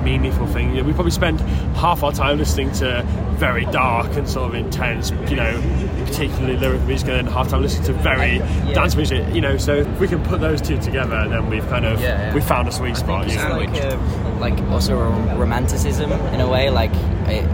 meaningful 0.04 0.46
thing. 0.46 0.70
You 0.70 0.82
know, 0.82 0.86
we 0.86 0.92
probably 0.92 1.10
spend 1.10 1.40
half 1.76 2.02
our 2.02 2.12
time 2.12 2.38
listening 2.38 2.70
to 2.72 3.02
very 3.38 3.64
dark 3.66 4.14
and 4.16 4.28
sort 4.28 4.48
of 4.48 4.54
intense, 4.54 5.10
you 5.28 5.36
know, 5.36 5.60
particularly 6.06 6.56
lyrical 6.56 6.86
music, 6.86 7.08
and 7.08 7.26
then 7.26 7.32
half 7.32 7.48
time 7.48 7.62
listening 7.62 7.86
to 7.86 7.92
very 7.92 8.36
yeah. 8.36 8.72
dance 8.72 8.96
music. 8.96 9.34
You 9.34 9.40
know, 9.40 9.56
so 9.56 9.76
if 9.76 10.00
we 10.00 10.08
can 10.08 10.22
put 10.22 10.40
those 10.40 10.60
two 10.60 10.78
together, 10.78 11.28
then 11.28 11.50
we've 11.50 11.66
kind 11.68 11.84
of 11.84 12.00
yeah, 12.00 12.28
yeah. 12.28 12.34
we 12.34 12.40
found 12.40 12.68
a 12.68 12.72
sweet 12.72 12.96
spot. 12.96 13.28
You 13.28 13.36
know, 13.36 13.58
like, 13.58 13.82
uh, 13.82 13.98
like 14.38 14.58
also 14.70 14.98
a 14.98 15.36
romanticism 15.36 16.10
in 16.12 16.40
a 16.40 16.48
way, 16.48 16.70
like 16.70 16.94
it 17.28 17.44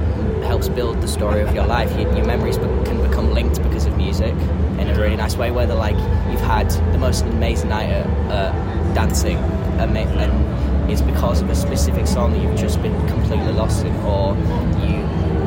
helps 0.45 0.69
build 0.69 1.01
the 1.01 1.09
story 1.09 1.41
of 1.41 1.55
your 1.55 1.67
life. 1.67 1.91
Your, 1.99 2.15
your 2.15 2.27
memories 2.27 2.59
can 2.59 3.03
become 3.09 3.33
linked 3.33 3.63
because 3.63 3.87
of 3.87 3.97
music 3.97 4.35
in 4.79 4.89
a 4.89 4.95
really 4.99 5.17
nice 5.17 5.37
way, 5.37 5.51
whether 5.51 5.75
like 5.75 5.97
you've 6.31 6.41
had 6.41 6.71
the 6.93 6.99
most 6.99 7.25
amazing 7.25 7.71
night 7.71 7.89
at 7.89 8.07
uh, 8.31 8.95
dancing 8.95 9.39
and, 9.79 9.97
and 9.97 10.91
is 10.91 11.01
because 11.01 11.41
of 11.41 11.49
a 11.49 11.55
specific 11.55 12.07
song 12.07 12.33
that 12.33 12.43
you've 12.43 12.59
just 12.59 12.83
been 12.83 12.95
completely 13.09 13.53
lost 13.53 13.85
in, 13.85 13.95
or 14.01 14.35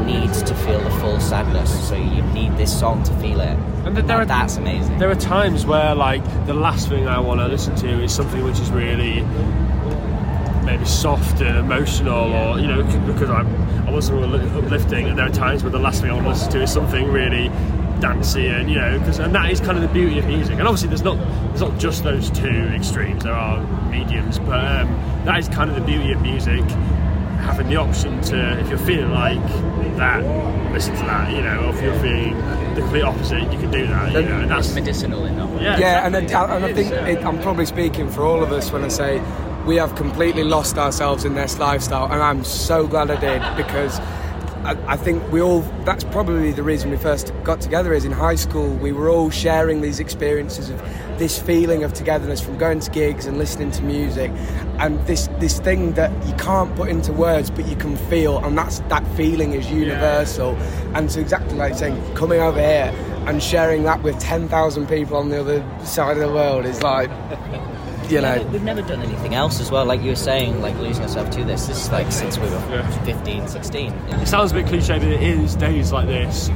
need 0.05 0.33
to 0.33 0.55
feel 0.55 0.79
the 0.79 0.89
full 1.01 1.19
sadness, 1.19 1.89
so 1.89 1.95
you 1.95 2.21
need 2.33 2.55
this 2.57 2.77
song 2.77 3.03
to 3.03 3.13
feel 3.19 3.41
it. 3.41 3.57
And 3.85 3.97
there 3.97 4.17
are, 4.17 4.25
that's 4.25 4.57
amazing. 4.57 4.97
There 4.97 5.09
are 5.09 5.15
times 5.15 5.65
where, 5.65 5.95
like, 5.95 6.23
the 6.45 6.53
last 6.53 6.89
thing 6.89 7.07
I 7.07 7.19
want 7.19 7.39
to 7.39 7.47
listen 7.47 7.75
to 7.77 8.03
is 8.03 8.13
something 8.13 8.43
which 8.43 8.59
is 8.59 8.69
really 8.71 9.21
maybe 10.65 10.85
soft 10.85 11.41
and 11.41 11.57
emotional, 11.57 12.29
yeah. 12.29 12.53
or 12.53 12.59
you 12.59 12.67
know, 12.67 12.83
because 13.05 13.29
I'm 13.29 13.47
I 13.87 13.91
wasn't 13.91 14.33
uplifting, 14.55 15.07
and 15.07 15.17
there 15.17 15.27
are 15.27 15.33
times 15.33 15.63
where 15.63 15.71
the 15.71 15.79
last 15.79 16.01
thing 16.01 16.09
I 16.09 16.13
want 16.13 16.25
to 16.25 16.31
listen 16.31 16.51
to 16.51 16.63
is 16.63 16.73
something 16.73 17.11
really 17.11 17.49
dancey 17.99 18.47
and 18.47 18.69
you 18.69 18.75
know 18.75 18.99
because 18.99 19.19
and 19.19 19.33
that 19.33 19.49
is 19.49 19.59
kind 19.61 19.77
of 19.77 19.81
the 19.81 19.93
beauty 19.93 20.19
of 20.19 20.25
music 20.25 20.59
and 20.59 20.67
obviously 20.67 20.89
there's 20.89 21.01
not 21.01 21.17
there's 21.47 21.61
not 21.61 21.77
just 21.79 22.03
those 22.03 22.29
two 22.31 22.69
extremes 22.75 23.23
there 23.23 23.33
are 23.33 23.61
mediums 23.89 24.37
but 24.39 24.59
um, 24.59 24.87
that 25.23 25.39
is 25.39 25.47
kind 25.47 25.69
of 25.69 25.75
the 25.75 25.81
beauty 25.81 26.11
of 26.11 26.21
music 26.21 26.61
having 27.45 27.67
the 27.67 27.75
option 27.75 28.19
to 28.21 28.59
if 28.59 28.69
you're 28.69 28.77
feeling 28.79 29.11
like 29.11 29.47
that 29.97 30.23
listen 30.73 30.95
to 30.95 31.03
that 31.03 31.31
you 31.31 31.41
know 31.41 31.65
or 31.65 31.69
if 31.69 31.81
you're 31.81 31.99
feeling 31.99 32.37
the 32.73 32.81
complete 32.81 33.03
opposite 33.03 33.41
you 33.53 33.59
can 33.59 33.71
do 33.71 33.87
that 33.87 34.11
you 34.11 34.27
know 34.27 34.41
and 34.41 34.51
that's 34.51 34.73
medicinal 34.73 35.25
enough 35.25 35.49
yeah 35.61 35.77
yeah 35.77 36.07
exactly. 36.07 36.25
and, 36.25 36.35
I, 36.35 36.55
and 36.55 36.65
I 36.65 36.73
think 36.73 36.91
it, 36.91 37.25
I'm 37.25 37.41
probably 37.41 37.65
speaking 37.65 38.09
for 38.09 38.23
all 38.23 38.43
of 38.43 38.51
us 38.51 38.71
when 38.71 38.83
I 38.83 38.89
say 38.89 39.21
we 39.65 39.77
have 39.77 39.95
completely 39.95 40.43
lost 40.43 40.77
ourselves 40.77 41.23
in 41.23 41.35
this 41.35 41.57
lifestyle 41.59 42.05
and 42.05 42.21
I'm 42.21 42.43
so 42.43 42.87
glad 42.87 43.09
I 43.09 43.19
did 43.19 43.41
because 43.55 43.99
I, 44.65 44.93
I, 44.93 44.97
think 44.97 45.31
we 45.31 45.41
all, 45.41 45.61
that's 45.85 46.03
probably 46.05 46.51
the 46.51 46.63
reason 46.63 46.89
we 46.89 46.97
first 46.97 47.31
got 47.43 47.61
together 47.61 47.93
is 47.93 48.03
in 48.03 48.11
high 48.11 48.33
school, 48.33 48.73
we 48.77 48.91
were 48.91 49.09
all 49.09 49.29
sharing 49.29 49.81
these 49.81 49.99
experiences 49.99 50.71
of 50.71 50.79
this 51.19 51.39
feeling 51.39 51.83
of 51.83 51.93
togetherness 51.93 52.41
from 52.41 52.57
going 52.57 52.79
to 52.79 52.89
gigs 52.89 53.27
and 53.27 53.37
listening 53.37 53.69
to 53.71 53.83
music 53.83 54.31
and 54.79 54.99
this, 55.05 55.29
this 55.39 55.59
thing 55.59 55.93
that 55.93 56.11
you 56.25 56.33
can't 56.33 56.75
put 56.75 56.89
into 56.89 57.13
words 57.13 57.51
but 57.51 57.67
you 57.67 57.75
can 57.75 57.95
feel 58.09 58.43
and 58.43 58.57
that's, 58.57 58.79
that 58.89 59.05
feeling 59.15 59.53
is 59.53 59.69
universal. 59.69 60.53
Yeah. 60.53 60.97
And 60.97 61.11
so 61.11 61.19
exactly 61.19 61.55
like 61.55 61.75
saying, 61.75 62.15
coming 62.15 62.41
over 62.41 62.59
here 62.59 62.91
and 63.27 63.43
sharing 63.43 63.83
that 63.83 64.01
with 64.01 64.19
10,000 64.19 64.87
people 64.87 65.15
on 65.15 65.29
the 65.29 65.39
other 65.39 65.85
side 65.85 66.17
of 66.17 66.27
the 66.27 66.33
world 66.33 66.65
is 66.65 66.81
like 66.81 67.11
you 68.11 68.21
know. 68.21 68.41
we've 68.51 68.63
never 68.63 68.81
done 68.81 69.01
anything 69.01 69.35
else 69.35 69.59
as 69.59 69.71
well. 69.71 69.85
Like 69.85 70.01
you 70.01 70.09
were 70.09 70.15
saying, 70.15 70.61
like 70.61 70.75
losing 70.77 71.03
ourselves 71.03 71.35
to 71.35 71.43
this. 71.43 71.67
This 71.67 71.85
is 71.85 71.91
like 71.91 72.11
since 72.11 72.37
we 72.37 72.45
were 72.45 72.65
yeah. 72.69 73.05
15, 73.05 73.47
16. 73.47 73.91
It 73.91 74.27
sounds 74.27 74.51
a 74.51 74.55
bit 74.55 74.67
cliche, 74.67 74.99
but 74.99 75.07
it 75.07 75.21
is 75.21 75.55
days 75.55 75.91
like 75.91 76.07
this 76.07 76.49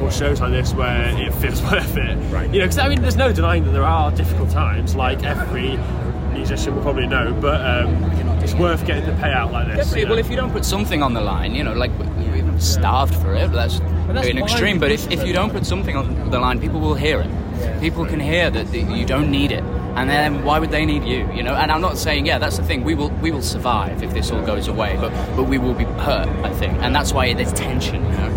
or 0.00 0.10
shows 0.10 0.40
like 0.40 0.50
this 0.50 0.74
where 0.74 1.08
it 1.20 1.32
feels 1.34 1.62
worth 1.70 1.96
it. 1.96 2.16
Right. 2.32 2.50
You 2.52 2.60
know, 2.60 2.66
because 2.66 2.78
I 2.78 2.88
mean, 2.88 3.02
there's 3.02 3.16
no 3.16 3.32
denying 3.32 3.64
that 3.64 3.70
there 3.70 3.84
are 3.84 4.10
difficult 4.10 4.50
times, 4.50 4.94
like 4.94 5.22
every 5.22 5.78
musician 6.32 6.74
will 6.74 6.82
probably 6.82 7.06
know, 7.06 7.36
but 7.40 7.60
um, 7.60 8.02
it's 8.42 8.54
worth 8.54 8.84
getting 8.86 9.04
the 9.04 9.12
payout 9.22 9.52
like 9.52 9.68
this. 9.68 9.76
Definitely. 9.86 10.04
Well, 10.06 10.18
if 10.18 10.30
you 10.30 10.36
don't 10.36 10.52
put 10.52 10.64
something 10.64 11.02
on 11.02 11.14
the 11.14 11.20
line, 11.20 11.54
you 11.54 11.62
know, 11.62 11.74
like 11.74 11.92
we, 11.98 12.42
we 12.42 12.60
starved 12.60 13.14
for 13.16 13.34
it, 13.34 13.48
but 13.48 13.68
that's, 13.68 13.78
that's 14.08 14.28
an 14.28 14.38
extreme. 14.38 14.78
But 14.78 14.90
if, 14.90 15.10
if 15.10 15.26
you 15.26 15.32
don't 15.32 15.50
put 15.50 15.66
something 15.66 15.96
on 15.96 16.30
the 16.30 16.38
line, 16.38 16.60
people 16.60 16.80
will 16.80 16.94
hear 16.94 17.20
it. 17.20 17.80
People 17.80 18.04
can 18.06 18.18
hear 18.18 18.50
that 18.50 18.72
you 18.74 19.04
don't 19.04 19.30
need 19.30 19.52
it 19.52 19.62
and 19.96 20.08
then 20.08 20.44
why 20.44 20.58
would 20.58 20.70
they 20.70 20.84
need 20.84 21.04
you 21.04 21.30
you 21.32 21.42
know? 21.42 21.54
And 21.54 21.70
i'm 21.70 21.80
not 21.80 21.98
saying 21.98 22.26
yeah 22.26 22.38
that's 22.38 22.56
the 22.56 22.64
thing. 22.64 22.84
We 22.84 22.94
will 22.94 23.10
we 23.22 23.30
will 23.30 23.42
survive 23.42 24.02
if 24.02 24.12
this 24.12 24.30
all 24.30 24.44
goes 24.44 24.68
away 24.68 24.96
but 25.00 25.10
but 25.36 25.44
we 25.44 25.58
will 25.58 25.74
be 25.74 25.84
hurt 25.84 26.28
i 26.44 26.52
think. 26.54 26.74
And 26.82 26.94
that's 26.94 27.12
why 27.12 27.32
there's 27.34 27.52
tension 27.52 28.02
you 28.04 28.10
know 28.10 28.30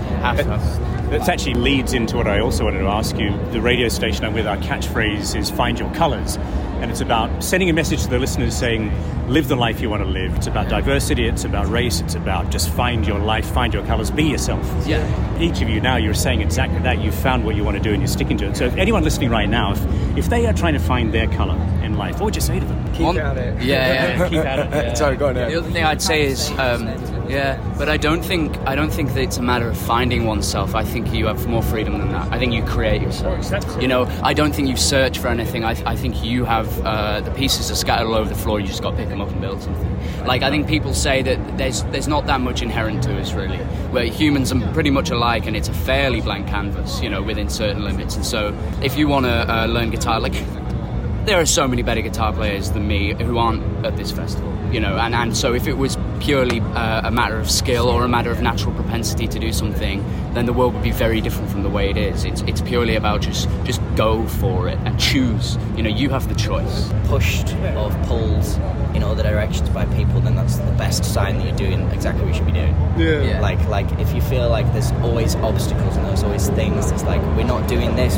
that 1.10 1.30
actually 1.30 1.54
leads 1.54 1.94
into 1.94 2.18
what 2.18 2.28
I 2.28 2.40
also 2.40 2.64
wanted 2.64 2.80
to 2.80 2.88
ask 2.88 3.18
you. 3.18 3.30
The 3.52 3.62
radio 3.62 3.90
station 3.90 4.26
I'm 4.26 4.34
with, 4.34 4.48
our 4.48 4.58
catchphrase 4.58 5.36
is 5.36 5.52
"Find 5.52 5.78
Your 5.78 5.94
Colours," 5.94 6.38
and 6.86 6.92
it's 6.92 7.02
about 7.02 7.44
sending 7.44 7.68
a 7.68 7.74
message 7.74 8.04
to 8.04 8.10
the 8.12 8.20
listeners 8.20 8.56
saying, 8.56 8.92
"Live 9.28 9.48
the 9.48 9.56
life 9.56 9.82
you 9.82 9.90
want 9.90 10.04
to 10.04 10.08
live." 10.08 10.36
It's 10.36 10.46
about 10.46 10.70
diversity. 10.70 11.28
It's 11.28 11.44
about 11.44 11.68
race. 11.68 12.00
It's 12.00 12.14
about 12.14 12.52
just 12.52 12.70
find 12.70 13.08
your 13.08 13.18
life, 13.18 13.44
find 13.44 13.74
your 13.74 13.84
colours, 13.88 14.12
be 14.12 14.26
yourself. 14.26 14.64
Yeah. 14.86 15.02
Each 15.40 15.64
of 15.64 15.68
you 15.70 15.82
now, 15.82 15.96
you're 15.96 16.14
saying 16.14 16.42
exactly 16.42 16.78
that. 16.82 17.02
You've 17.02 17.16
found 17.16 17.44
what 17.44 17.56
you 17.56 17.64
want 17.64 17.76
to 17.78 17.82
do, 17.82 17.92
and 17.92 18.04
you're 18.04 18.08
sticking 18.08 18.38
to 18.38 18.50
it. 18.50 18.56
So, 18.56 18.66
if 18.66 18.76
anyone 18.78 19.04
listening 19.04 19.32
right 19.32 19.50
now, 19.50 19.72
if 19.72 19.84
if 20.16 20.30
they 20.30 20.46
are 20.46 20.54
trying 20.54 20.74
to 20.74 20.80
find 20.80 21.12
their 21.12 21.26
colour 21.26 21.56
in 21.84 21.98
life, 21.98 22.20
what 22.20 22.26
would 22.26 22.36
you 22.36 22.42
say 22.42 22.60
to 22.60 22.66
them? 22.66 22.94
Keep 22.94 23.16
at 23.16 23.36
it. 23.36 23.64
Yeah, 23.64 24.18
yeah. 24.20 24.30
keep 24.30 24.46
at 24.46 24.60
it. 24.60 24.70
Yeah. 24.72 24.94
Sorry, 25.02 25.18
go 25.18 25.30
on. 25.30 25.34
The 25.34 25.58
other 25.58 25.72
thing 25.72 25.84
I'd 25.84 26.04
say 26.04 26.28
is. 26.28 26.52
Um, 26.52 27.15
yeah, 27.28 27.76
but 27.78 27.90
I 27.90 27.98
don't 27.98 28.24
think 28.24 28.58
I 28.60 28.76
don't 28.76 28.92
think 28.92 29.14
that 29.14 29.22
it's 29.22 29.38
a 29.38 29.42
matter 29.42 29.68
of 29.68 29.78
finding 29.78 30.26
oneself. 30.26 30.76
I 30.76 30.84
think 30.84 31.14
you 31.14 31.28
have 31.28 31.48
more 31.48 31.64
freedom 31.64 31.98
than 31.98 32.12
that. 32.12 32.32
I 32.32 32.40
think 32.40 32.54
you 32.54 32.64
create 32.64 33.02
yourself. 33.02 33.82
You 33.82 33.88
know, 33.88 34.06
I 34.24 34.34
don't 34.34 34.54
think 34.54 34.68
you 34.68 34.78
search 34.78 35.20
for 35.20 35.28
anything. 35.28 35.64
I, 35.64 35.72
I 35.86 35.96
think 35.96 36.24
you 36.24 36.46
have 36.46 36.86
uh, 36.86 37.22
the 37.22 37.32
pieces 37.32 37.72
are 37.72 37.76
scattered 37.76 38.08
all 38.08 38.16
over 38.16 38.30
the 38.30 38.36
floor. 38.36 38.60
You 38.60 38.68
just 38.68 38.82
got 38.82 38.92
to 38.92 38.98
pick 38.98 39.10
them 39.10 39.22
up 39.22 39.30
and 39.30 39.42
build 39.42 39.62
something. 39.62 40.26
Like 40.26 40.44
I 40.44 40.50
think 40.50 40.68
people 40.68 40.94
say 40.94 41.22
that 41.22 41.58
there's 41.58 41.84
there's 41.86 42.08
not 42.08 42.26
that 42.28 42.42
much 42.42 42.62
inherent 42.62 43.04
to 43.04 43.20
us 43.20 43.34
really. 43.34 43.58
Where 43.92 44.06
humans 44.06 44.52
are 44.52 44.74
pretty 44.74 44.92
much 44.92 45.10
alike, 45.10 45.46
and 45.48 45.56
it's 45.56 45.70
a 45.70 45.74
fairly 45.74 46.22
blank 46.22 46.48
canvas. 46.48 47.02
You 47.02 47.10
know, 47.10 47.22
within 47.22 47.50
certain 47.50 47.84
limits. 47.84 48.16
And 48.16 48.26
so, 48.26 48.58
if 48.82 48.98
you 48.98 49.08
want 49.08 49.26
to 49.26 49.32
uh, 49.32 49.66
learn 49.66 49.90
guitar, 49.90 50.20
like 50.20 50.34
there 51.26 51.40
are 51.40 51.46
so 51.46 51.68
many 51.68 51.82
better 51.82 52.02
guitar 52.02 52.32
players 52.32 52.72
than 52.72 52.88
me 52.88 53.14
who 53.16 53.40
aren't 53.40 53.64
at 53.84 53.98
this 53.98 54.12
festival 54.12 54.56
you 54.72 54.80
know 54.80 54.96
and, 54.98 55.16
and 55.16 55.36
so 55.36 55.54
if 55.54 55.68
it 55.68 55.74
was 55.74 55.98
purely 56.26 56.60
uh, 56.60 57.08
a 57.08 57.12
matter 57.12 57.38
of 57.38 57.50
skill 57.50 57.88
or 57.88 58.04
a 58.04 58.08
matter 58.08 58.32
of 58.32 58.42
natural 58.42 58.74
propensity 58.74 59.28
to 59.28 59.40
do 59.40 59.54
something 59.54 60.04
then 60.34 60.46
the 60.46 60.54
world 60.54 60.74
would 60.74 60.84
be 60.84 60.92
very 60.92 61.22
different 61.22 61.50
from 61.52 61.62
the 61.64 61.70
way 61.70 61.90
it 61.90 61.98
is 61.98 62.26
it's, 62.26 62.42
it's 62.42 62.62
purely 62.62 62.96
about 62.96 63.22
just 63.22 63.48
just 63.64 63.82
go 63.96 64.26
for 64.42 64.68
it 64.68 64.78
and 64.86 65.00
choose 65.00 65.58
you 65.78 65.84
know 65.84 65.90
you 65.90 66.10
have 66.10 66.28
the 66.28 66.36
choice 66.36 66.92
pushed 67.08 67.54
or 67.78 67.90
pulled 68.08 68.46
in 68.96 69.04
other 69.04 69.24
directions 69.24 69.70
by 69.70 69.86
people, 69.88 70.22
then 70.22 70.36
that's 70.36 70.56
the 70.56 70.72
best 70.74 71.04
sign 71.04 71.38
that 71.38 71.46
you're 71.46 71.58
doing 71.58 71.82
exactly 71.92 72.24
what 72.24 72.30
you 72.30 72.34
should 72.34 72.46
be 72.46 72.54
doing. 72.54 72.74
Yeah. 72.98 73.22
Yeah. 73.22 73.42
Like 73.42 73.60
like 73.68 73.92
if 74.00 74.14
you 74.14 74.22
feel 74.22 74.50
like 74.50 74.72
there's 74.72 74.92
always 75.04 75.36
obstacles 75.36 75.98
and 75.98 76.06
there's 76.06 76.24
always 76.24 76.48
things 76.50 76.92
it's 76.92 77.04
like 77.04 77.22
we're 77.36 77.44
not 77.44 77.68
doing 77.68 77.96
this, 77.96 78.18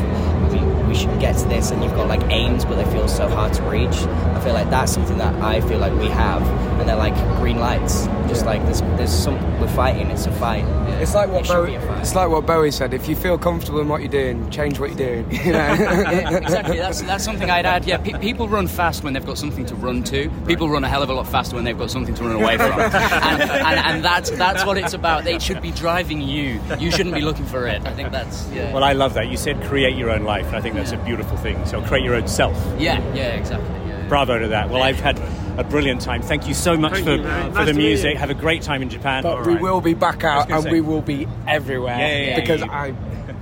we, 0.52 0.60
we 0.86 0.94
should 0.94 1.18
get 1.20 1.36
to 1.38 1.48
this, 1.48 1.70
and 1.72 1.82
you've 1.82 1.94
got 1.94 2.06
like 2.06 2.22
aims 2.30 2.64
but 2.64 2.76
they 2.76 2.90
feel 2.92 3.08
so 3.08 3.28
hard 3.28 3.52
to 3.54 3.62
reach. 3.64 3.96
I 4.36 4.40
feel 4.40 4.54
like 4.54 4.70
that's 4.70 4.92
something 4.92 5.18
that 5.18 5.34
I 5.42 5.60
feel 5.62 5.78
like 5.78 5.92
we 5.94 6.06
have, 6.06 6.42
and 6.78 6.88
they're 6.88 6.96
like 6.96 7.16
green 7.38 7.58
lights. 7.58 7.97
Just 8.28 8.44
like 8.44 8.62
there's 8.64 8.80
there's 8.80 9.12
some 9.12 9.34
we're 9.60 9.68
fighting. 9.68 10.10
It's 10.10 10.26
a 10.26 10.32
fight. 10.32 10.64
It's 11.00 11.14
like 11.14 11.30
what 11.30 11.46
should 11.46 11.54
Bowie, 11.54 11.70
be 11.70 11.74
a 11.76 11.80
fight. 11.80 12.00
it's 12.00 12.14
like 12.14 12.28
what 12.28 12.46
Bowie 12.46 12.70
said. 12.70 12.92
If 12.92 13.08
you 13.08 13.16
feel 13.16 13.38
comfortable 13.38 13.80
in 13.80 13.88
what 13.88 14.00
you're 14.00 14.10
doing, 14.10 14.48
change 14.50 14.78
what 14.78 14.90
you're 14.90 14.98
doing. 14.98 15.30
You 15.30 15.52
know. 15.52 15.58
yeah, 15.74 16.36
exactly. 16.36 16.76
That's 16.78 17.02
that's 17.02 17.24
something 17.24 17.50
I'd 17.50 17.66
add. 17.66 17.84
Yeah, 17.86 17.98
pe- 17.98 18.18
people 18.18 18.48
run 18.48 18.66
fast 18.66 19.04
when 19.04 19.12
they've 19.14 19.24
got 19.24 19.38
something 19.38 19.64
to 19.66 19.74
run 19.74 20.02
to. 20.04 20.30
People 20.46 20.68
run 20.68 20.84
a 20.84 20.88
hell 20.88 21.02
of 21.02 21.10
a 21.10 21.14
lot 21.14 21.26
faster 21.26 21.56
when 21.56 21.64
they've 21.64 21.78
got 21.78 21.90
something 21.90 22.14
to 22.14 22.24
run 22.24 22.36
away 22.36 22.56
from. 22.56 22.72
and, 22.80 23.42
and, 23.42 23.78
and 23.86 24.04
that's 24.04 24.30
that's 24.30 24.64
what 24.64 24.76
it's 24.78 24.94
about. 24.94 25.26
It 25.26 25.40
should 25.42 25.62
be 25.62 25.70
driving 25.70 26.20
you. 26.20 26.60
You 26.78 26.90
shouldn't 26.90 27.14
be 27.14 27.22
looking 27.22 27.46
for 27.46 27.66
it. 27.66 27.84
I 27.86 27.92
think 27.94 28.10
that's 28.12 28.48
yeah. 28.50 28.72
Well, 28.72 28.84
I 28.84 28.92
love 28.92 29.14
that. 29.14 29.28
You 29.28 29.36
said 29.36 29.62
create 29.64 29.96
your 29.96 30.10
own 30.10 30.24
life, 30.24 30.46
and 30.46 30.56
I 30.56 30.60
think 30.60 30.74
that's 30.74 30.92
a 30.92 30.98
beautiful 30.98 31.36
thing. 31.36 31.64
So 31.66 31.80
create 31.82 32.04
your 32.04 32.14
own 32.14 32.28
self. 32.28 32.56
yeah, 32.78 32.98
yeah, 33.14 33.34
exactly. 33.34 33.68
Yeah. 33.88 34.06
Bravo 34.08 34.38
to 34.38 34.48
that. 34.48 34.70
Well, 34.70 34.82
I've 34.82 35.00
had 35.00 35.18
a 35.58 35.64
brilliant 35.64 36.00
time. 36.00 36.22
Thank 36.22 36.46
you 36.48 36.54
so 36.54 36.76
much 36.76 36.92
Thank 36.94 37.04
for, 37.04 37.12
you, 37.16 37.22
for 37.22 37.28
Nice 37.50 37.66
the 37.66 37.74
music. 37.74 38.16
Have 38.16 38.30
a 38.30 38.34
great 38.34 38.62
time 38.62 38.80
in 38.80 38.88
Japan. 38.88 39.24
but 39.24 39.38
All 39.38 39.44
we 39.44 39.54
right. 39.54 39.62
will 39.62 39.80
be 39.80 39.92
back 39.94 40.22
out 40.24 40.50
and 40.50 40.62
say. 40.62 40.70
we 40.70 40.80
will 40.80 41.02
be 41.02 41.26
everywhere 41.46 41.98
Yeah, 41.98 42.08
yeah, 42.16 42.26
yeah, 42.28 42.40
because 42.40 42.60
yeah. 42.60 42.70
I 42.70 42.94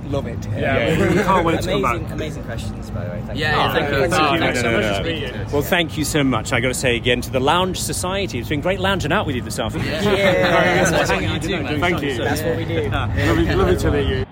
love 0.07 0.25
it. 0.25 0.39
Yeah, 0.51 1.09
we 1.09 1.15
can't 1.21 1.45
wait 1.45 1.61
to 1.61 1.69
come 1.69 1.83
amazing, 1.83 2.03
back. 2.03 2.11
amazing 2.13 2.43
questions, 2.45 2.89
by 2.89 3.03
the 3.03 3.09
way. 3.11 3.23
Thank 3.27 3.39
Yeah, 3.39 3.51
you. 3.51 3.57
yeah, 3.57 3.73
thank 3.73 3.93
you. 3.93 4.09
thank 4.09 4.13
Oh, 4.23 4.33
you. 4.33 4.39
No, 4.39 4.51
no, 4.51 4.61
no, 4.61 4.81
no. 4.81 4.93
speaking 5.03 5.29
to 5.33 5.45
us. 5.45 5.53
Well, 5.53 5.61
thank 5.61 5.97
you 5.97 6.03
so 6.05 6.23
much. 6.23 6.53
I 6.53 6.59
got 6.59 6.69
to 6.69 6.73
say 6.73 6.95
again 6.95 7.21
to 7.21 7.29
the 7.31 7.39
Lounge 7.39 7.79
Society. 7.79 8.39
It's 8.39 8.49
been 8.49 8.61
great 8.61 8.79
lounging 8.79 9.11
out 9.11 9.25
with 9.27 9.35
you 9.35 9.41
this 9.43 9.59
afternoon. 9.59 9.87
Yeah, 9.87 10.89
that's 10.89 11.11
what 11.11 11.21
you 11.21 11.39
do, 11.39 11.61
man. 11.61 11.79
Thank 11.79 12.01
you. 12.01 12.17
That's 12.17 12.41
what 12.41 12.57
we 12.57 12.65
do. 12.65 12.89
Lovely, 12.89 13.55
lovely 13.55 13.77
to 13.77 13.91
meet 13.91 14.07
you. 14.07 14.25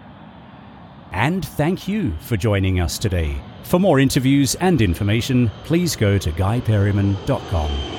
And 1.12 1.46
thank 1.46 1.88
you 1.88 2.14
for 2.20 2.36
joining 2.36 2.80
us 2.80 2.98
today. 2.98 3.36
For 3.66 3.80
more 3.80 4.00
interviews 4.00 4.56
and 4.62 4.80
information, 4.80 5.50
please 5.64 5.96
go 5.96 6.20
to 6.20 6.32
guyperryman.com. 6.32 7.95